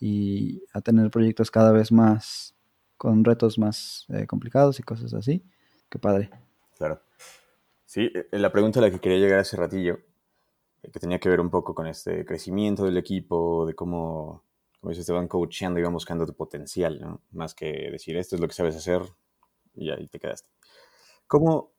y 0.00 0.62
a 0.72 0.80
tener 0.80 1.10
proyectos 1.10 1.50
cada 1.50 1.70
vez 1.70 1.92
más 1.92 2.54
con 3.02 3.24
retos 3.24 3.58
más 3.58 4.06
eh, 4.10 4.28
complicados 4.28 4.78
y 4.78 4.84
cosas 4.84 5.12
así. 5.14 5.42
Qué 5.90 5.98
padre. 5.98 6.30
Claro. 6.78 7.02
Sí, 7.84 8.08
eh, 8.14 8.28
la 8.38 8.52
pregunta 8.52 8.78
a 8.78 8.82
la 8.82 8.92
que 8.92 9.00
quería 9.00 9.18
llegar 9.18 9.40
hace 9.40 9.56
ratillo, 9.56 9.98
eh, 10.82 10.90
que 10.92 11.00
tenía 11.00 11.18
que 11.18 11.28
ver 11.28 11.40
un 11.40 11.50
poco 11.50 11.74
con 11.74 11.88
este 11.88 12.24
crecimiento 12.24 12.84
del 12.84 12.96
equipo, 12.96 13.66
de 13.66 13.74
cómo, 13.74 14.44
como 14.80 14.90
dices, 14.90 15.04
te 15.04 15.12
van 15.12 15.26
coacheando 15.26 15.80
y 15.80 15.82
van 15.82 15.92
buscando 15.92 16.24
tu 16.24 16.34
potencial, 16.34 17.00
¿no? 17.00 17.20
Más 17.32 17.54
que 17.54 17.90
decir, 17.90 18.16
esto 18.16 18.36
es 18.36 18.40
lo 18.40 18.46
que 18.46 18.54
sabes 18.54 18.76
hacer 18.76 19.02
y 19.74 19.90
ahí 19.90 20.06
te 20.06 20.20
quedaste. 20.20 20.48
¿Cómo, 21.26 21.72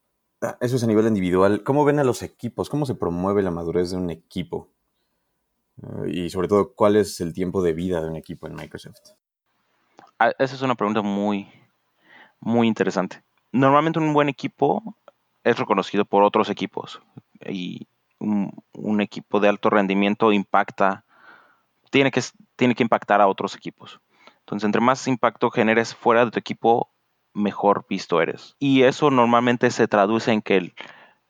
Ah, 0.46 0.58
eso 0.60 0.76
es 0.76 0.84
a 0.84 0.88
nivel 0.88 1.08
individual. 1.08 1.64
¿Cómo 1.64 1.86
ven 1.86 2.00
a 2.00 2.04
los 2.04 2.22
equipos? 2.22 2.70
¿Cómo 2.70 2.86
se 2.86 2.96
promueve 2.96 3.42
la 3.42 3.50
madurez 3.50 3.92
de 3.92 3.98
un 3.98 4.10
equipo? 4.10 4.74
Eh, 5.82 6.26
y 6.26 6.30
sobre 6.30 6.50
todo, 6.50 6.74
¿cuál 6.74 6.98
es 6.98 7.22
el 7.22 7.34
tiempo 7.34 7.64
de 7.64 7.72
vida 7.72 8.02
de 8.02 8.10
un 8.10 8.18
equipo 8.18 8.46
en 8.48 8.56
Microsoft? 8.56 9.00
Ah, 10.20 10.32
esa 10.40 10.56
es 10.56 10.62
una 10.62 10.76
pregunta 10.76 11.02
muy, 11.02 11.50
muy 12.40 12.68
interesante. 12.68 13.24
Normalmente 13.52 14.00
un 14.00 14.14
buen 14.14 14.30
equipo 14.30 14.98
es 15.44 15.58
reconocido 15.58 16.06
por 16.06 16.24
otros 16.24 16.50
equipos 16.50 17.02
y 17.46 17.88
un, 18.20 19.02
equipo 19.02 19.40
de 19.40 19.50
alto 19.50 19.70
rendimiento 19.70 20.32
impacta, 20.32 21.04
tiene 21.90 22.12
que, 22.12 22.22
tiene 22.56 22.76
que 22.76 22.84
impactar 22.84 23.22
a 23.22 23.28
otros 23.28 23.56
equipos. 23.56 24.00
Entonces, 24.40 24.66
entre 24.66 24.82
más 24.82 25.08
impacto 25.08 25.52
generes 25.52 25.94
fuera 25.96 26.26
de 26.26 26.32
tu 26.32 26.40
equipo, 26.40 26.90
mejor 27.34 27.86
visto 27.90 28.22
eres. 28.22 28.56
Y 28.60 28.84
eso 28.84 29.12
normalmente 29.12 29.72
se 29.72 29.88
traduce 29.88 30.32
en 30.32 30.42
que 30.42 30.74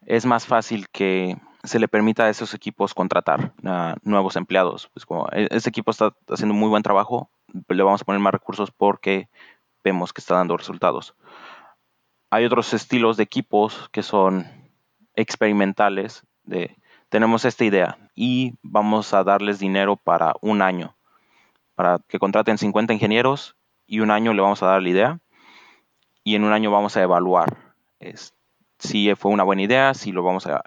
es 0.05 0.25
más 0.25 0.45
fácil 0.45 0.89
que 0.89 1.37
se 1.63 1.79
le 1.79 1.87
permita 1.87 2.25
a 2.25 2.29
esos 2.29 2.53
equipos 2.53 2.93
contratar 2.93 3.53
a 3.63 3.95
nuevos 4.03 4.35
empleados. 4.35 4.89
Pues 4.93 5.05
como 5.05 5.27
e, 5.31 5.47
ese 5.51 5.69
equipo 5.69 5.91
está 5.91 6.13
haciendo 6.27 6.53
muy 6.53 6.69
buen 6.69 6.83
trabajo, 6.83 7.29
le 7.67 7.83
vamos 7.83 8.01
a 8.01 8.05
poner 8.05 8.22
más 8.22 8.33
recursos 8.33 8.72
porque 8.72 9.29
vemos 9.83 10.13
que 10.13 10.22
está 10.22 10.36
dando 10.36 10.57
resultados. 10.57 11.15
Hay 12.29 12.45
otros 12.45 12.74
estilos 12.74 13.17
de 13.17 13.24
equipos 13.24 13.89
que 13.91 14.03
son 14.03 14.48
experimentales, 15.15 16.25
de 16.43 16.75
tenemos 17.10 17.45
esta 17.45 17.63
idea 17.63 17.98
y 18.15 18.55
vamos 18.63 19.13
a 19.13 19.24
darles 19.24 19.60
dinero 19.60 19.95
para 19.95 20.33
un 20.41 20.62
año, 20.62 20.95
para 21.75 22.00
que 22.07 22.17
contraten 22.17 22.57
50 22.57 22.93
ingenieros 22.93 23.55
y 23.86 24.00
un 24.00 24.10
año 24.10 24.33
le 24.33 24.41
vamos 24.41 24.63
a 24.63 24.67
dar 24.67 24.81
la 24.81 24.89
idea 24.89 25.19
y 26.24 26.36
en 26.36 26.43
un 26.43 26.53
año 26.53 26.72
vamos 26.72 26.98
a 26.98 27.03
evaluar 27.03 27.55
si 28.79 29.13
fue 29.15 29.31
una 29.31 29.43
buena 29.43 29.62
idea, 29.62 29.93
si 29.93 30.12
lo 30.12 30.24
vamos 30.24 30.45
a, 30.48 30.62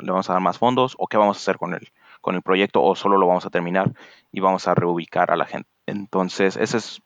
le 0.00 0.10
vamos 0.10 0.28
a 0.28 0.34
dar 0.34 0.42
más 0.42 0.58
fondos 0.58 0.94
o 0.98 1.06
qué 1.06 1.16
vamos 1.16 1.36
a 1.36 1.40
hacer 1.40 1.56
con 1.56 1.74
el, 1.74 1.88
con 2.20 2.34
el 2.34 2.42
proyecto 2.42 2.82
o 2.82 2.94
solo 2.94 3.16
lo 3.16 3.26
vamos 3.26 3.46
a 3.46 3.50
terminar 3.50 3.92
y 4.30 4.40
vamos 4.40 4.68
a 4.68 4.74
reubicar 4.74 5.30
a 5.30 5.36
la 5.36 5.46
gente. 5.46 5.68
Entonces, 5.92 6.56
ese 6.56 6.78
es 6.78 7.02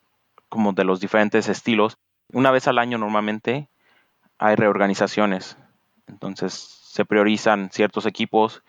como 0.49 0.73
de 0.73 0.83
los 0.83 0.99
diferentes 0.99 1.49
estilos. 1.49 1.97
Una 2.31 2.51
vez 2.51 2.67
al 2.67 2.79
año 2.79 2.97
normalmente 2.97 3.69
hay 4.37 4.55
reorganizaciones. 4.55 5.57
Entonces, 6.07 6.53
se 6.53 7.05
priorizan 7.05 7.69
ciertos 7.71 8.05
equipos 8.05 8.63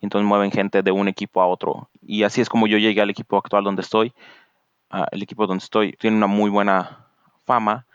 y 0.00 0.06
entonces 0.06 0.26
mueven 0.26 0.50
gente 0.50 0.82
de 0.82 0.90
un 0.90 1.08
equipo 1.08 1.42
a 1.42 1.46
otro. 1.46 1.90
Y 2.00 2.22
así 2.22 2.40
es 2.40 2.48
como 2.48 2.66
yo 2.66 2.78
llegué 2.78 3.00
al 3.00 3.10
equipo 3.10 3.36
actual 3.36 3.64
donde 3.64 3.82
estoy. 3.82 4.12
Ah, 4.90 5.06
el 5.10 5.22
equipo 5.22 5.46
donde 5.46 5.64
estoy 5.64 5.92
tiene 5.92 6.16
una 6.16 6.26
muy 6.26 6.50
buena 6.50 7.06
fama 7.44 7.86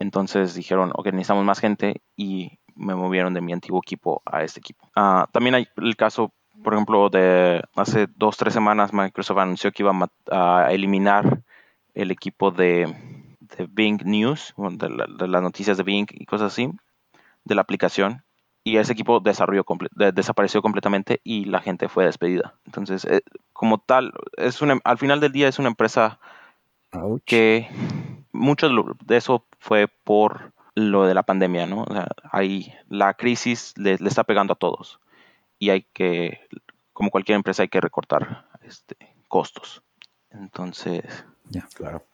entonces 0.00 0.54
dijeron, 0.54 0.90
ok, 0.94 1.06
necesitamos 1.08 1.44
más 1.44 1.60
gente 1.60 2.02
y 2.16 2.58
me 2.74 2.94
movieron 2.94 3.34
de 3.34 3.42
mi 3.42 3.52
antiguo 3.52 3.80
equipo 3.84 4.22
a 4.24 4.42
este 4.42 4.58
equipo. 4.58 4.90
Ah, 4.96 5.28
también 5.30 5.54
hay 5.54 5.68
el 5.76 5.94
caso, 5.94 6.32
por 6.62 6.74
ejemplo, 6.74 7.08
de 7.08 7.62
hace 7.74 8.06
dos, 8.16 8.36
tres 8.36 8.54
semanas 8.54 8.92
Microsoft 8.92 9.38
anunció 9.38 9.72
que 9.72 9.82
iba 9.82 9.92
a, 10.30 10.68
eliminar 10.70 11.40
el 11.94 12.10
equipo 12.10 12.50
de, 12.50 12.94
Bing 13.70 14.02
News, 14.04 14.54
de, 14.56 15.28
las 15.28 15.42
noticias 15.42 15.76
de 15.76 15.82
Bing 15.82 16.06
y 16.12 16.26
cosas 16.26 16.52
así, 16.52 16.70
de 17.44 17.54
la 17.54 17.62
aplicación. 17.62 18.22
Y 18.62 18.76
ese 18.76 18.92
equipo 18.92 19.20
desarrolló 19.20 19.64
desapareció 20.12 20.60
completamente 20.60 21.20
y 21.24 21.46
la 21.46 21.60
gente 21.60 21.88
fue 21.88 22.04
despedida. 22.04 22.54
Entonces, 22.66 23.06
eh, 23.06 23.22
como 23.54 23.78
tal, 23.78 24.12
es 24.36 24.60
una, 24.60 24.78
al 24.84 24.98
final 24.98 25.18
del 25.20 25.32
día 25.32 25.48
es 25.48 25.58
una 25.58 25.68
empresa 25.68 26.18
que 27.24 27.68
mucho 28.32 28.68
de 28.68 29.16
eso 29.16 29.46
fue 29.58 29.88
por 29.88 30.52
lo 30.74 31.06
de 31.06 31.14
la 31.14 31.22
pandemia, 31.22 31.66
¿no? 31.66 31.84
O 31.84 31.92
sea, 31.92 32.08
hay, 32.30 32.72
la 32.88 33.14
crisis 33.14 33.74
le, 33.76 33.94
está 33.94 34.24
pegando 34.24 34.52
a 34.52 34.56
todos 34.56 35.00
y 35.60 35.70
hay 35.70 35.82
que, 35.92 36.40
como 36.92 37.10
cualquier 37.10 37.36
empresa, 37.36 37.62
hay 37.62 37.68
que 37.68 37.80
recortar 37.80 38.48
este, 38.62 38.96
costos. 39.28 39.82
Entonces, 40.30 41.04
Ya. 41.50 41.68
Claro. 41.74 42.04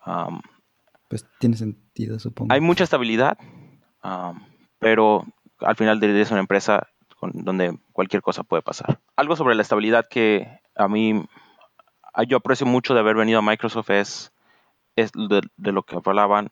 Pues 1.08 1.24
tiene 1.38 1.56
sentido, 1.56 2.18
supongo. 2.18 2.52
hay 2.52 2.60
mucha 2.60 2.84
estabilidad, 2.84 3.38
am, 4.02 4.44
pero 4.78 5.24
al 5.60 5.76
final 5.76 6.02
es 6.02 6.30
una 6.30 6.40
empresa 6.40 6.88
con- 7.20 7.32
donde 7.44 7.78
cualquier 7.92 8.22
cosa 8.22 8.42
puede 8.42 8.62
pasar. 8.62 9.00
Algo 9.14 9.36
sobre 9.36 9.54
la 9.54 9.62
estabilidad 9.62 10.06
que 10.10 10.60
a 10.74 10.88
mí 10.88 11.24
yo 12.26 12.38
aprecio 12.38 12.66
mucho 12.66 12.92
de 12.94 13.00
haber 13.00 13.14
venido 13.16 13.38
a 13.38 13.42
Microsoft 13.42 13.90
es, 13.90 14.32
es 14.96 15.12
de, 15.12 15.42
de 15.56 15.72
lo 15.72 15.82
que 15.84 15.96
hablaban 15.96 16.50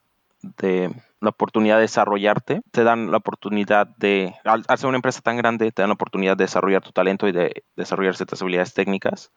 de 0.57 0.91
la 1.21 1.29
oportunidad 1.29 1.75
de 1.75 1.81
desarrollarte. 1.81 2.61
Te 2.71 2.83
dan 2.83 3.11
la 3.11 3.17
oportunidad 3.17 3.87
de, 3.97 4.35
al, 4.43 4.63
al 4.67 4.77
ser 4.77 4.87
una 4.87 4.97
empresa 4.97 5.21
tan 5.21 5.37
grande, 5.37 5.71
te 5.71 5.81
dan 5.81 5.89
la 5.89 5.95
oportunidad 5.95 6.37
de 6.37 6.43
desarrollar 6.43 6.81
tu 6.81 6.91
talento 6.91 7.27
y 7.27 7.31
de 7.31 7.63
desarrollar 7.75 8.15
ciertas 8.15 8.41
habilidades 8.41 8.73
técnicas 8.73 9.31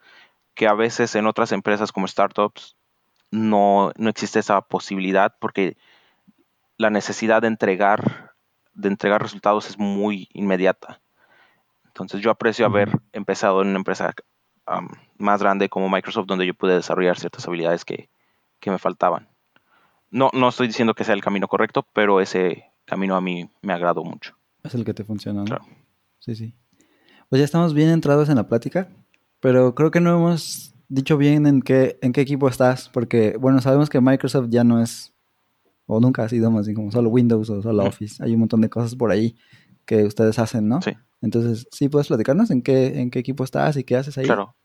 que 0.58 0.66
a 0.66 0.74
veces 0.74 1.14
en 1.14 1.28
otras 1.28 1.52
empresas 1.52 1.92
como 1.92 2.08
startups 2.08 2.76
no, 3.30 3.92
no 3.96 4.10
existe 4.10 4.40
esa 4.40 4.60
posibilidad 4.60 5.36
porque 5.38 5.76
la 6.76 6.90
necesidad 6.90 7.42
de 7.42 7.48
entregar, 7.48 8.34
de 8.74 8.88
entregar 8.88 9.22
resultados 9.22 9.68
es 9.68 9.78
muy 9.78 10.28
inmediata. 10.32 11.00
Entonces 11.86 12.20
yo 12.20 12.32
aprecio 12.32 12.66
haber 12.66 12.90
empezado 13.12 13.62
en 13.62 13.68
una 13.68 13.78
empresa 13.78 14.12
am, 14.66 14.88
más 15.16 15.40
grande 15.40 15.68
como 15.68 15.88
Microsoft 15.88 16.26
donde 16.26 16.46
yo 16.46 16.54
pude 16.54 16.74
desarrollar 16.74 17.18
ciertas 17.18 17.46
habilidades 17.46 17.84
que, 17.84 18.10
que 18.58 18.72
me 18.72 18.78
faltaban. 18.78 19.28
No, 20.10 20.30
no 20.32 20.48
estoy 20.48 20.66
diciendo 20.68 20.94
que 20.94 21.04
sea 21.04 21.14
el 21.14 21.20
camino 21.22 21.48
correcto, 21.48 21.86
pero 21.92 22.20
ese 22.20 22.64
camino 22.84 23.14
a 23.16 23.20
mí 23.20 23.50
me 23.62 23.72
agradó 23.72 24.04
mucho. 24.04 24.34
Es 24.62 24.74
el 24.74 24.84
que 24.84 24.94
te 24.94 25.04
funciona, 25.04 25.40
¿no? 25.40 25.44
Claro. 25.46 25.64
Sí, 26.18 26.34
sí. 26.34 26.54
Pues 27.28 27.40
ya 27.40 27.44
estamos 27.44 27.74
bien 27.74 27.90
entrados 27.90 28.28
en 28.28 28.36
la 28.36 28.48
plática, 28.48 28.88
pero 29.40 29.74
creo 29.74 29.90
que 29.90 30.00
no 30.00 30.10
hemos 30.16 30.74
dicho 30.88 31.18
bien 31.18 31.46
en 31.46 31.60
qué, 31.60 31.98
en 32.00 32.12
qué 32.12 32.22
equipo 32.22 32.48
estás, 32.48 32.88
porque, 32.88 33.36
bueno, 33.38 33.60
sabemos 33.60 33.90
que 33.90 34.00
Microsoft 34.00 34.46
ya 34.48 34.64
no 34.64 34.82
es, 34.82 35.12
o 35.86 36.00
nunca 36.00 36.24
ha 36.24 36.28
sido 36.28 36.50
más 36.50 36.66
bien 36.66 36.76
como 36.76 36.90
solo 36.90 37.10
Windows 37.10 37.50
o 37.50 37.60
solo. 37.60 37.84
Office. 37.84 38.22
Hay 38.24 38.32
un 38.32 38.40
montón 38.40 38.62
de 38.62 38.70
cosas 38.70 38.94
por 38.96 39.10
ahí 39.10 39.36
que 39.84 40.04
ustedes 40.04 40.38
hacen, 40.38 40.68
¿no? 40.68 40.80
Sí. 40.80 40.92
Entonces, 41.20 41.66
¿sí 41.72 41.88
puedes 41.90 42.08
platicarnos 42.08 42.50
en 42.50 42.62
qué, 42.62 43.00
en 43.00 43.10
qué 43.10 43.18
equipo 43.18 43.44
estás 43.44 43.76
y 43.76 43.84
qué 43.84 43.96
haces 43.96 44.16
ahí? 44.16 44.24
Claro. 44.24 44.56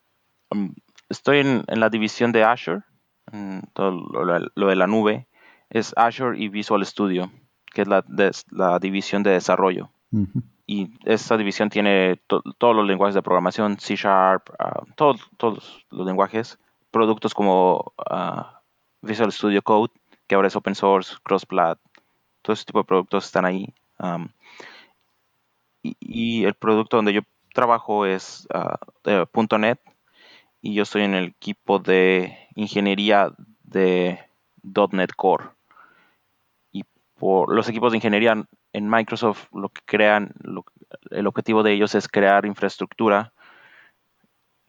Um, 0.51 0.73
estoy 1.09 1.39
en, 1.39 1.63
en 1.67 1.79
la 1.79 1.89
división 1.89 2.31
de 2.31 2.43
Azure, 2.43 2.81
en 3.31 3.61
todo 3.73 3.91
lo, 3.91 4.23
lo- 4.23 4.47
lo 4.55 4.67
de 4.67 4.75
la 4.75 4.87
nube. 4.87 5.27
Es 5.73 5.93
Azure 5.97 6.37
y 6.37 6.49
Visual 6.49 6.85
Studio, 6.85 7.31
que 7.73 7.81
es 7.81 7.87
la, 7.87 8.03
des- 8.07 8.45
la 8.51 8.77
división 8.79 9.23
de 9.23 9.31
desarrollo. 9.31 9.89
Y 10.67 10.91
esta 11.03 11.35
división 11.35 11.69
tiene 11.69 12.21
to- 12.27 12.43
todos 12.59 12.75
los 12.75 12.85
lenguajes 12.85 13.15
de 13.15 13.21
programación, 13.23 13.79
C 13.79 13.95
Sharp, 13.95 14.49
ah, 14.59 14.83
todos, 14.95 15.27
todos 15.37 15.83
los 15.89 16.05
lenguajes, 16.05 16.59
productos 16.91 17.33
como 17.33 17.93
ah, 18.09 18.61
Visual 19.01 19.31
Studio 19.31 19.61
Code, 19.63 19.91
que 20.27 20.35
ahora 20.35 20.47
es 20.47 20.55
open 20.55 20.75
source, 20.75 21.15
CrossPlat, 21.23 21.79
todo 22.43 22.53
ese 22.53 22.65
tipo 22.65 22.79
de 22.79 22.85
productos 22.85 23.25
están 23.25 23.45
ahí. 23.45 23.73
Y, 25.81 25.95
y 25.99 26.45
el 26.45 26.53
producto 26.53 26.97
donde 26.97 27.13
yo 27.13 27.21
trabajo 27.53 28.05
es 28.05 28.47
de 29.03 29.27
.NET 29.59 29.79
y 30.61 30.73
yo 30.75 30.83
estoy 30.83 31.01
en 31.03 31.13
el 31.13 31.25
equipo 31.25 31.79
de 31.79 32.37
ingeniería 32.55 33.31
de 33.63 34.19
.NET 34.91 35.11
Core. 35.15 35.45
Por 37.23 37.55
los 37.55 37.69
equipos 37.69 37.93
de 37.93 37.99
ingeniería 37.99 38.45
en 38.73 38.89
Microsoft 38.89 39.47
lo 39.53 39.69
que 39.69 39.79
crean, 39.85 40.33
el 41.09 41.25
objetivo 41.25 41.63
de 41.63 41.71
ellos 41.71 41.95
es 41.95 42.09
crear 42.09 42.45
infraestructura 42.45 43.31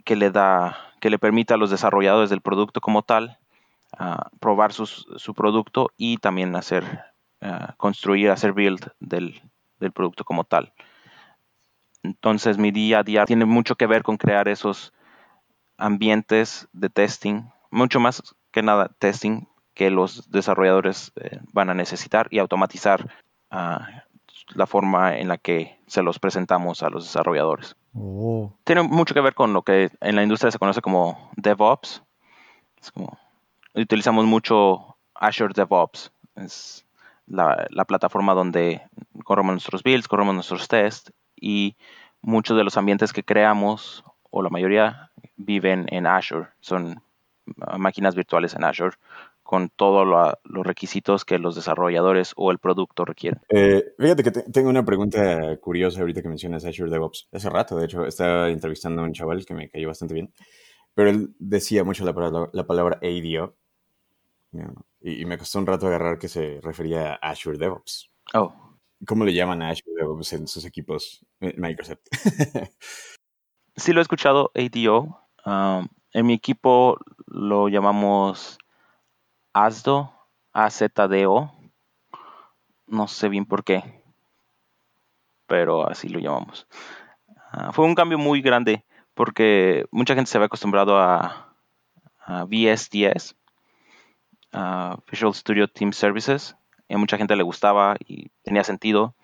que 0.05 0.15
le 0.15 0.31
da, 0.31 0.79
que 1.01 1.11
le 1.11 1.19
permita 1.19 1.55
a 1.55 1.57
los 1.57 1.71
desarrolladores 1.71 2.31
del 2.31 2.43
producto 2.43 2.81
como 2.81 3.03
tal 3.03 3.41
ah, 3.99 4.31
probar 4.39 4.73
su 4.73 5.35
producto 5.35 5.91
y 5.97 6.19
también 6.19 6.55
hacer 6.55 6.85
ah, 7.41 7.75
construir, 7.77 8.31
hacer 8.31 8.53
build 8.53 8.89
del, 9.01 9.43
del 9.81 9.91
producto 9.91 10.25
como 10.25 10.45
tal. 10.45 10.73
Entonces 12.05 12.57
mi 12.57 12.71
día 12.71 13.01
a 13.01 13.03
día 13.03 13.25
tiene 13.25 13.47
mucho 13.47 13.75
que 13.75 13.89
ver 13.89 14.05
con 14.05 14.17
crear 14.17 14.47
esos 14.47 14.93
ambientes 15.77 16.69
de 16.73 16.89
testing, 16.89 17.51
mucho 17.73 17.99
más 17.99 18.23
que 18.53 18.63
nada 18.63 18.93
testing 19.01 19.45
que 19.75 19.91
los 19.91 20.31
desarrolladores 20.31 21.13
eh, 21.17 21.41
van 21.53 21.71
a 21.71 21.75
necesitar 21.75 22.29
y 22.31 22.39
automatizar 22.39 23.11
ah, 23.51 24.05
la 24.55 24.67
forma 24.67 25.19
en 25.19 25.29
la 25.29 25.39
que 25.39 25.79
se 25.87 26.03
los 26.03 26.19
presentamos 26.19 26.83
a 26.83 26.91
los 26.91 27.05
desarrolladores. 27.05 27.77
Oh, 27.95 28.53
Tiene 28.65 28.83
mucho 28.83 29.15
que 29.15 29.21
ver 29.21 29.35
con 29.35 29.53
lo 29.53 29.63
que 29.63 29.91
en 30.01 30.17
la 30.17 30.23
industria 30.23 30.51
se 30.51 30.59
conoce 30.59 30.81
como 30.81 31.31
DevOps. 31.37 32.03
Es 32.81 32.91
como, 32.91 33.19
utilizamos 33.75 34.25
mucho 34.27 34.97
Azure 35.15 35.55
DevOps. 35.55 36.13
Es 36.37 36.87
la, 37.27 37.67
la 37.71 37.85
plataforma 37.85 38.35
donde 38.35 38.83
corremos 39.25 39.55
nuestros 39.55 39.83
builds, 39.83 40.09
corremos 40.09 40.35
nuestros 40.35 40.69
tests 40.69 41.13
y 41.37 41.77
muchos 42.21 42.57
de 42.57 42.65
los 42.65 42.77
ambientes 42.77 43.13
que 43.13 43.25
creamos, 43.25 44.05
o 44.31 44.43
la 44.43 44.51
mayoría, 44.51 45.11
viven 45.37 45.87
en 45.89 46.07
Azure. 46.07 46.49
Son 46.61 47.03
ah, 47.61 47.79
máquinas 47.79 48.15
virtuales 48.15 48.55
en 48.55 48.65
Azure 48.65 48.97
con 49.55 49.69
todos 49.71 50.05
los 50.45 50.67
requisitos 50.67 51.25
que 51.25 51.39
los 51.39 51.55
desarrolladores 51.55 52.33
o 52.37 52.51
el 52.51 52.59
producto 52.59 53.05
requieren. 53.05 53.41
Eh, 53.51 53.85
fíjate 53.97 54.25
que 54.25 54.31
te- 54.33 54.51
tengo 54.51 54.69
una 54.69 54.85
pregunta 54.85 55.57
curiosa 55.59 56.01
ahorita 56.01 56.23
que 56.23 56.29
mencionas 56.29 56.65
Azure 56.65 56.91
DevOps. 56.91 57.29
Hace 57.31 57.51
rato, 57.51 57.77
de 57.77 57.85
hecho, 57.85 58.05
estaba 58.05 58.49
entrevistando 58.51 59.03
a 59.03 59.05
un 59.05 59.13
chaval 59.13 59.47
que 59.47 59.55
me 59.55 59.69
cayó 59.71 59.87
bastante 59.87 60.15
bien, 60.15 60.33
pero 60.93 61.09
él 61.09 61.37
decía 61.39 61.85
mucho 61.85 62.05
la 62.05 62.13
palabra, 62.13 62.51
la 62.53 62.67
palabra 62.67 62.99
ADO 63.01 63.55
y, 65.01 65.23
y 65.23 65.25
me 65.25 65.39
costó 65.39 65.61
un 65.61 65.67
rato 65.67 65.87
agarrar 65.87 66.19
que 66.19 66.27
se 66.29 66.59
refería 66.61 67.13
a 67.15 67.31
Azure 67.31 67.57
DevOps. 67.59 68.11
Oh, 68.35 68.53
¿Cómo 69.07 69.25
le 69.25 69.35
llaman 69.35 69.63
a 69.63 69.69
Azure 69.71 69.95
DevOps 69.97 70.33
en 70.33 70.49
sus 70.49 70.65
equipos 70.65 71.25
eh, 71.41 71.55
Microsoft? 71.57 72.01
sí 73.77 73.93
lo 73.93 74.01
he 74.01 74.03
escuchado, 74.03 74.51
ADO. 74.57 75.21
Um, 75.47 75.87
en 76.13 76.27
mi 76.27 76.33
equipo 76.35 76.99
lo 77.27 77.69
llamamos 77.69 78.59
ASDO, 79.55 80.13
AZDO. 80.53 81.53
No 82.87 83.09
sé 83.09 83.29
bien 83.29 83.47
por 83.47 83.65
qué, 83.65 84.03
pero 85.47 85.89
así 85.89 86.09
lo 86.09 86.19
llamamos. 86.19 86.67
Ah, 87.53 87.73
fue 87.73 87.85
un 87.87 87.95
cambio 87.95 88.19
muy 88.19 88.43
grande 88.43 88.85
porque 89.15 89.87
mucha 89.93 90.15
gente 90.15 90.31
se 90.31 90.37
había 90.37 90.47
acostumbrado 90.47 90.99
a, 90.99 91.55
a 92.19 92.45
VSDS, 92.45 93.37
Visual 95.11 95.35
Studio 95.35 95.69
Team 95.69 95.93
Services, 95.93 96.57
y 96.89 96.95
a 96.95 96.99
mucha 96.99 97.17
gente 97.17 97.37
le 97.37 97.45
gustaba 97.45 97.97
y 98.07 98.31
tenía 98.43 98.65
sentido. 98.65 99.15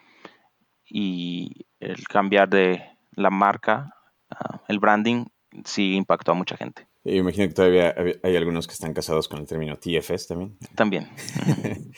Y 0.87 1.67
el 1.81 2.07
cambiar 2.07 2.49
de 2.49 2.97
la 3.13 3.31
marca, 3.31 3.97
ah, 4.31 4.61
el 4.69 4.79
branding, 4.79 5.27
sí 5.65 5.95
impactó 5.97 6.33
a 6.33 6.37
mucha 6.37 6.57
gente. 6.57 6.90
Y 7.05 7.17
imagino 7.17 7.49
que 7.49 7.55
todavía 7.55 7.95
hay- 8.23 8.37
algunos 8.37 8.67
que 8.67 8.75
están 8.75 8.93
casados 8.93 9.27
con 9.29 9.41
el 9.41 9.47
término 9.47 9.77
TFS 9.77 10.29
también. 10.29 10.57
También. 10.75 11.09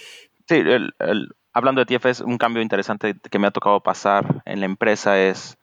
Sí, 0.49 0.57
el- 0.57 0.93
el- 0.99 1.35
hablando 1.53 1.83
de 1.83 1.87
TFS, 1.87 2.25
un 2.25 2.37
cambio 2.37 2.62
interesante 2.62 3.15
que 3.31 3.38
me 3.38 3.47
ha 3.47 3.53
tocado 3.53 3.81
pasar 3.81 4.43
en 4.45 4.59
la 4.61 4.67
empresa 4.67 5.19
es 5.19 5.57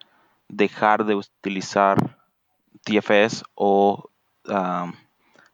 dejar 0.48 1.06
de 1.06 1.16
utilizar 1.16 2.18
TFS 2.86 3.44
o 3.56 4.10
um, 4.48 4.94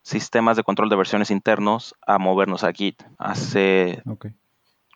sistemas 0.04 0.58
de 0.58 0.64
control 0.64 0.90
de 0.90 0.96
versiones 0.96 1.32
internos 1.32 1.96
a 2.06 2.20
movernos 2.20 2.64
a 2.64 2.72
Git. 2.72 3.02
Hace 3.18 4.02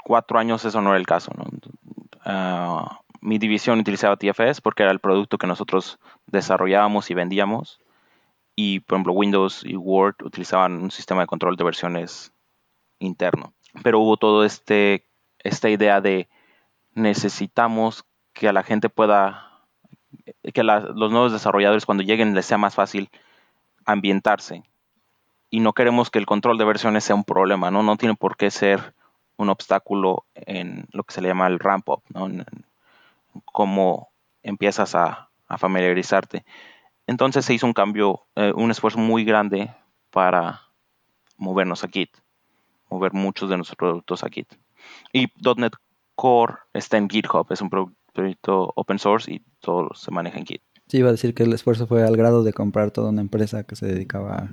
cuatro 0.03 0.37
años 0.39 0.63
eso 0.63 0.79
no 0.79 0.89
era 0.91 0.99
el 0.99 1.07
caso. 1.07 1.31
¿no? 1.35 1.45
Ah, 2.23 2.99
mi 3.19 3.39
división 3.39 3.79
utilizaba 3.79 4.15
TFS 4.15 4.61
porque 4.61 4.83
era 4.83 4.91
el 4.91 4.99
producto 4.99 5.37
que 5.39 5.47
nosotros 5.47 5.99
desarrollábamos 6.27 7.09
y 7.09 7.15
vendíamos. 7.15 7.79
Y, 8.55 8.81
por 8.81 8.95
ejemplo, 8.95 9.13
Windows 9.13 9.63
y 9.63 9.75
Word 9.75 10.15
utilizaban 10.23 10.81
un 10.81 10.91
sistema 10.91 11.21
de 11.21 11.27
control 11.27 11.55
de 11.55 11.63
versiones 11.63 12.33
interno. 12.99 13.53
Pero 13.83 13.99
hubo 13.99 14.17
todo 14.17 14.43
este 14.43 15.05
esta 15.43 15.69
idea 15.69 16.01
de 16.01 16.27
necesitamos 16.93 18.03
que 18.33 18.49
a 18.49 18.53
la 18.53 18.63
gente 18.63 18.89
pueda, 18.89 19.63
que 20.53 20.63
los 20.63 21.11
nuevos 21.11 21.31
desarrolladores 21.31 21.85
cuando 21.85 22.03
lleguen 22.03 22.35
les 22.35 22.45
sea 22.45 22.57
más 22.57 22.75
fácil 22.75 23.09
ambientarse. 23.85 24.63
Y 25.49 25.61
no 25.61 25.73
queremos 25.73 26.11
que 26.11 26.19
el 26.19 26.25
control 26.25 26.57
de 26.57 26.65
versiones 26.65 27.03
sea 27.03 27.15
un 27.15 27.23
problema, 27.23 27.71
¿no? 27.71 27.81
No 27.81 27.97
tiene 27.97 28.15
por 28.15 28.37
qué 28.37 28.51
ser 28.51 28.93
un 29.37 29.49
obstáculo 29.49 30.25
en 30.35 30.85
lo 30.91 31.03
que 31.03 31.13
se 31.13 31.21
le 31.21 31.29
llama 31.29 31.47
el 31.47 31.59
ramp 31.59 31.89
up, 31.89 32.03
¿no? 32.09 32.27
En, 32.27 32.45
cómo 33.45 34.09
empiezas 34.43 34.95
a 34.95 35.29
familiarizarte. 35.57 36.45
Entonces 37.09 37.43
se 37.43 37.55
hizo 37.55 37.65
un 37.65 37.73
cambio, 37.73 38.27
eh, 38.35 38.53
un 38.55 38.69
esfuerzo 38.69 38.99
muy 38.99 39.25
grande 39.25 39.73
para 40.11 40.61
movernos 41.37 41.83
a 41.83 41.87
Git, 41.87 42.11
mover 42.91 43.13
muchos 43.13 43.49
de 43.49 43.55
nuestros 43.57 43.77
productos 43.77 44.23
a 44.23 44.29
Git. 44.29 44.47
Y 45.11 45.25
.NET 45.57 45.73
Core 46.13 46.53
está 46.71 46.97
en 46.97 47.09
GitHub, 47.09 47.47
es 47.49 47.61
un 47.61 47.69
pro- 47.71 47.91
proyecto 48.13 48.71
open 48.75 48.99
source 48.99 49.33
y 49.33 49.41
todo 49.59 49.89
se 49.95 50.11
maneja 50.11 50.37
en 50.37 50.45
Git. 50.45 50.61
Sí, 50.87 50.97
iba 50.99 51.09
a 51.09 51.13
decir 51.13 51.33
que 51.33 51.41
el 51.41 51.53
esfuerzo 51.53 51.87
fue 51.87 52.03
al 52.03 52.15
grado 52.15 52.43
de 52.43 52.53
comprar 52.53 52.91
toda 52.91 53.09
una 53.09 53.21
empresa 53.21 53.63
que 53.63 53.75
se 53.75 53.87
dedicaba 53.87 54.49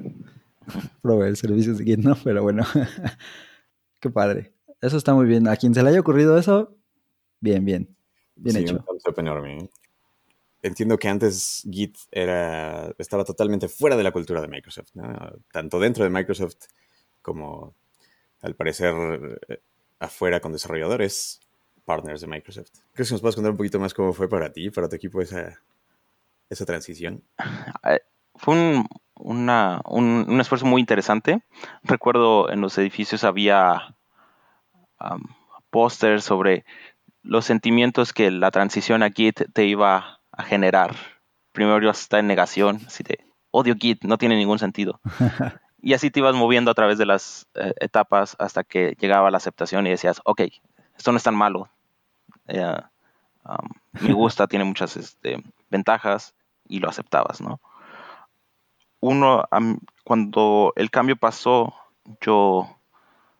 proveer 1.02 1.36
servicios 1.36 1.76
de 1.76 1.84
Git, 1.84 1.98
¿no? 1.98 2.16
Pero 2.24 2.42
bueno, 2.42 2.64
qué 4.00 4.08
padre. 4.08 4.54
Eso 4.80 4.96
está 4.96 5.12
muy 5.14 5.26
bien. 5.26 5.46
A 5.46 5.56
quien 5.56 5.74
se 5.74 5.82
le 5.82 5.90
haya 5.90 6.00
ocurrido 6.00 6.38
eso, 6.38 6.74
bien, 7.40 7.66
bien. 7.66 7.94
Bien 8.34 8.56
Sí, 8.56 8.62
hecho. 8.62 8.82
un 8.88 9.18
enorme. 9.18 9.68
Entiendo 10.66 10.98
que 10.98 11.08
antes 11.08 11.62
Git 11.70 11.96
era, 12.10 12.92
estaba 12.98 13.24
totalmente 13.24 13.68
fuera 13.68 13.96
de 13.96 14.02
la 14.02 14.10
cultura 14.10 14.40
de 14.40 14.48
Microsoft, 14.48 14.88
¿no? 14.94 15.04
tanto 15.52 15.78
dentro 15.78 16.02
de 16.04 16.10
Microsoft 16.10 16.56
como 17.22 17.74
al 18.42 18.54
parecer 18.54 18.94
eh, 19.48 19.60
afuera 20.00 20.40
con 20.40 20.52
desarrolladores, 20.52 21.40
partners 21.84 22.20
de 22.20 22.26
Microsoft. 22.26 22.70
¿Crees 22.94 23.08
que 23.08 23.14
nos 23.14 23.20
puedes 23.20 23.36
contar 23.36 23.52
un 23.52 23.56
poquito 23.56 23.78
más 23.78 23.94
cómo 23.94 24.12
fue 24.12 24.28
para 24.28 24.52
ti, 24.52 24.70
para 24.70 24.88
tu 24.88 24.96
equipo 24.96 25.20
esa, 25.22 25.60
esa 26.50 26.64
transición? 26.66 27.22
Eh, 27.84 28.00
Fue 28.34 28.54
un, 28.54 28.88
una- 29.14 29.80
un- 29.86 30.26
un 30.28 30.40
esfuerzo 30.40 30.66
muy 30.66 30.80
interesante. 30.80 31.42
Recuerdo 31.84 32.50
en 32.50 32.60
los 32.60 32.76
edificios 32.78 33.22
había 33.24 33.94
am, 34.98 35.22
pósters 35.70 36.24
sobre 36.24 36.64
los 37.22 37.44
sentimientos 37.44 38.12
que 38.12 38.30
la 38.30 38.50
transición 38.50 39.02
a 39.02 39.10
Git 39.10 39.42
te 39.52 39.64
iba 39.64 40.20
a 40.36 40.42
generar. 40.42 40.94
Primero 41.52 41.82
ibas 41.82 41.98
a 41.98 42.02
estar 42.02 42.20
en 42.20 42.26
negación, 42.26 42.80
así 42.86 43.02
de 43.02 43.20
odio 43.50 43.74
Git, 43.76 44.04
no 44.04 44.18
tiene 44.18 44.36
ningún 44.36 44.58
sentido. 44.58 45.00
Y 45.78 45.94
así 45.94 46.10
te 46.10 46.18
ibas 46.18 46.34
moviendo 46.34 46.72
a 46.72 46.74
través 46.74 46.98
de 46.98 47.06
las 47.06 47.46
eh, 47.54 47.72
etapas 47.78 48.34
hasta 48.40 48.64
que 48.64 48.96
llegaba 48.98 49.30
la 49.30 49.36
aceptación 49.36 49.86
y 49.86 49.90
decías, 49.90 50.20
ok, 50.24 50.40
esto 50.96 51.12
no 51.12 51.18
es 51.18 51.22
tan 51.22 51.36
malo. 51.36 51.68
Eh, 52.48 52.76
am, 53.44 53.68
me 54.00 54.12
gusta, 54.12 54.48
tiene 54.48 54.64
muchas 54.64 54.96
este, 54.96 55.44
ventajas 55.70 56.34
y 56.66 56.80
lo 56.80 56.88
aceptabas, 56.88 57.40
¿no? 57.40 57.60
Uno, 58.98 59.44
cuando 60.02 60.72
el 60.74 60.90
cambio 60.90 61.14
pasó, 61.14 61.72
yo 62.20 62.68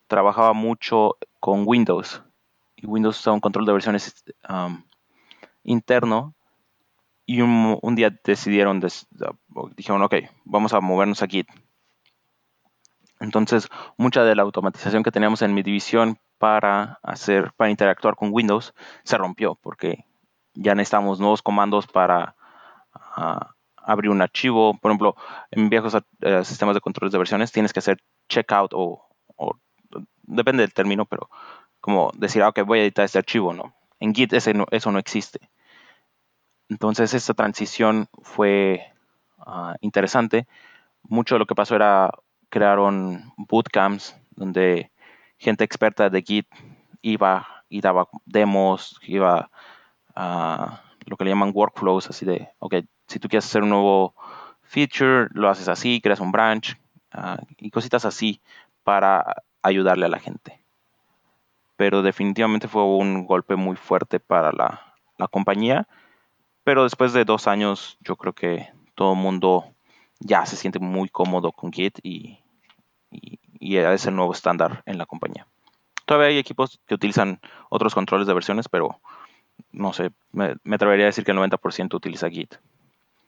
trabajaba 0.07 0.53
mucho 0.53 1.17
con 1.41 1.65
Windows 1.67 2.23
y 2.77 2.87
Windows 2.87 3.19
usa 3.19 3.33
un 3.33 3.41
control 3.41 3.67
de 3.67 3.73
versiones 3.73 4.25
am, 4.45 4.85
interno 5.65 6.35
y 7.27 7.41
un, 7.43 7.95
día 7.97 8.11
decidieron, 8.25 8.81
dijeron, 9.77 10.03
ok, 10.03 10.15
vamos 10.45 10.73
a 10.73 10.81
movernos 10.81 11.23
a 11.23 11.27
Git. 11.27 11.49
Entonces, 13.21 13.69
mucha 13.97 14.25
de 14.25 14.35
la 14.35 14.43
automatización 14.43 15.03
que 15.03 15.11
teníamos 15.11 15.43
en 15.43 15.55
mi 15.55 15.63
división 15.63 16.19
para 16.39 16.99
hacer, 17.03 17.53
para 17.57 17.71
interactuar 17.71 18.15
con 18.15 18.31
Windows, 18.33 18.75
se 19.05 19.17
rompió 19.17 19.55
porque 19.55 20.05
ya 20.55 20.75
necesitamos 20.75 21.19
nuevos 21.19 21.43
comandos 21.43 21.87
para 21.87 22.37
ah, 22.95 23.55
abrir 23.77 24.11
un 24.11 24.23
archivo. 24.23 24.79
Por 24.79 24.91
ejemplo, 24.91 25.17
en 25.51 25.71
viejos 25.71 25.97
eh, 26.21 26.45
sistemas 26.45 26.75
de 26.75 26.81
controles 26.83 27.13
de 27.13 27.19
versiones 27.19 27.53
tienes 27.53 27.73
que 27.73 27.81
hacer 27.81 27.99
checkout 28.29 28.73
o, 28.75 29.07
o- 29.37 29.57
depende 30.25 30.63
del 30.63 30.75
término, 30.75 31.07
pero 31.07 31.31
como 31.81 32.13
decir, 32.17 32.43
ah, 32.43 32.49
ok, 32.51 32.63
voy 32.67 32.81
a 32.81 32.83
editar 32.83 33.05
este 33.07 33.19
archivo, 33.19 33.55
¿no? 33.55 33.75
En 34.01 34.15
Git 34.15 34.35
ese 34.35 34.55
no- 34.55 34.67
eso 34.71 34.93
no 34.93 34.99
existe. 34.99 35.41
Entonces, 36.69 37.15
esta 37.15 37.35
transición 37.35 38.09
fue 38.23 38.93
ah, 39.39 39.77
interesante. 39.81 40.47
Mucho 41.03 41.37
de 41.37 41.39
lo 41.41 41.47
que 41.47 41.55
pasó 41.55 41.77
era 41.77 42.11
crearon 42.49 43.33
bootcamps 43.37 44.17
donde 44.31 44.91
gente 45.39 45.65
experta 45.65 46.09
de 46.11 46.23
Git 46.23 46.47
iba 47.03 47.47
y 47.69 47.81
daba 47.81 48.09
demos, 48.25 48.99
iba 49.03 49.51
a 50.15 50.83
lo 51.07 51.17
que 51.17 51.25
le 51.25 51.31
llaman 51.31 51.53
workflows, 51.55 52.09
así 52.11 52.27
de, 52.27 52.49
ok, 52.59 52.77
si 53.07 53.19
tú 53.19 53.29
quieres 53.29 53.47
hacer 53.47 53.63
un 53.63 53.71
nuevo 53.71 54.15
feature, 54.63 55.29
lo 55.33 55.49
haces 55.49 55.69
así, 55.69 56.01
creas 56.01 56.21
un 56.21 56.33
branch 56.33 56.77
ah, 57.13 57.39
y 57.59 57.71
cositas 57.71 58.05
así 58.05 58.41
para 58.83 59.43
ayudarle 59.63 60.07
a 60.07 60.09
la 60.09 60.19
gente. 60.19 60.61
Pero 61.77 62.03
definitivamente 62.03 62.69
fue 62.69 62.85
un 62.85 63.27
golpe 63.27 63.55
muy 63.57 63.77
fuerte 63.77 64.19
para 64.19 64.51
la, 64.53 64.95
la 65.19 65.29
compañía. 65.29 65.87
Pero 66.67 66.83
después 66.83 67.13
de 67.13 67.25
dos 67.25 67.47
años, 67.47 67.97
yo 68.01 68.17
creo 68.17 68.33
que 68.33 68.67
todo 68.97 69.13
el 69.13 69.19
mundo 69.21 69.67
ya 70.19 70.45
se 70.47 70.57
siente 70.57 70.81
muy 70.81 71.09
cómodo 71.09 71.53
con 71.53 71.73
Git 71.73 72.01
y, 72.03 72.41
y, 73.13 73.39
y 73.61 73.77
es 73.77 74.05
el 74.07 74.17
nuevo 74.17 74.33
estándar 74.33 74.83
en 74.85 74.99
la 74.99 75.07
compañía. 75.07 75.47
Todavía 76.07 76.31
hay 76.31 76.39
equipos 76.39 76.81
que 76.89 76.95
utilizan 76.95 77.39
otros 77.71 77.95
controles 77.95 78.27
de 78.27 78.35
versiones, 78.35 78.69
pero 78.69 79.01
no 79.71 79.93
sé, 79.93 80.11
me, 80.33 80.57
me 80.65 80.75
atrevería 80.75 81.05
a 81.05 81.07
decir 81.07 81.23
que 81.23 81.31
el 81.31 81.39
90% 81.39 81.95
utiliza 81.95 82.29
Git. 82.29 82.55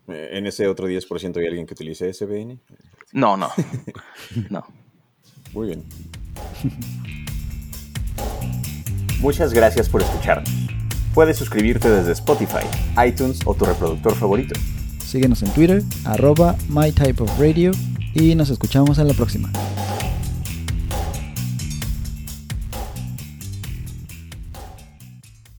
Eh, 0.09 0.31
En 0.33 0.49
ese 0.49 0.67
otro 0.67 0.89
10% 0.89 1.37
hay 1.37 1.47
alguien 1.47 1.65
que 1.65 1.75
utilice 1.75 2.13
SVN. 2.13 2.59
No, 3.13 3.37
no, 3.37 3.51
no. 4.51 4.67
Muy 5.53 5.69
bien. 5.69 5.85
Muchas 9.21 9.53
gracias 9.55 9.89
por 9.89 10.03
escucharnos. 10.03 10.51
Puedes 11.19 11.37
suscribirte 11.37 11.91
desde 11.91 12.13
Spotify, 12.13 12.65
iTunes 13.05 13.41
o 13.45 13.53
tu 13.53 13.65
reproductor 13.65 14.15
favorito. 14.15 14.55
Síguenos 15.05 15.43
en 15.43 15.51
Twitter, 15.51 15.83
arroba 16.05 16.55
mytypeofradio 16.69 17.73
y 18.15 18.37
nos 18.37 18.51
escuchamos 18.51 19.01
en 19.01 19.09
la 19.09 19.15
próxima. 19.15 19.51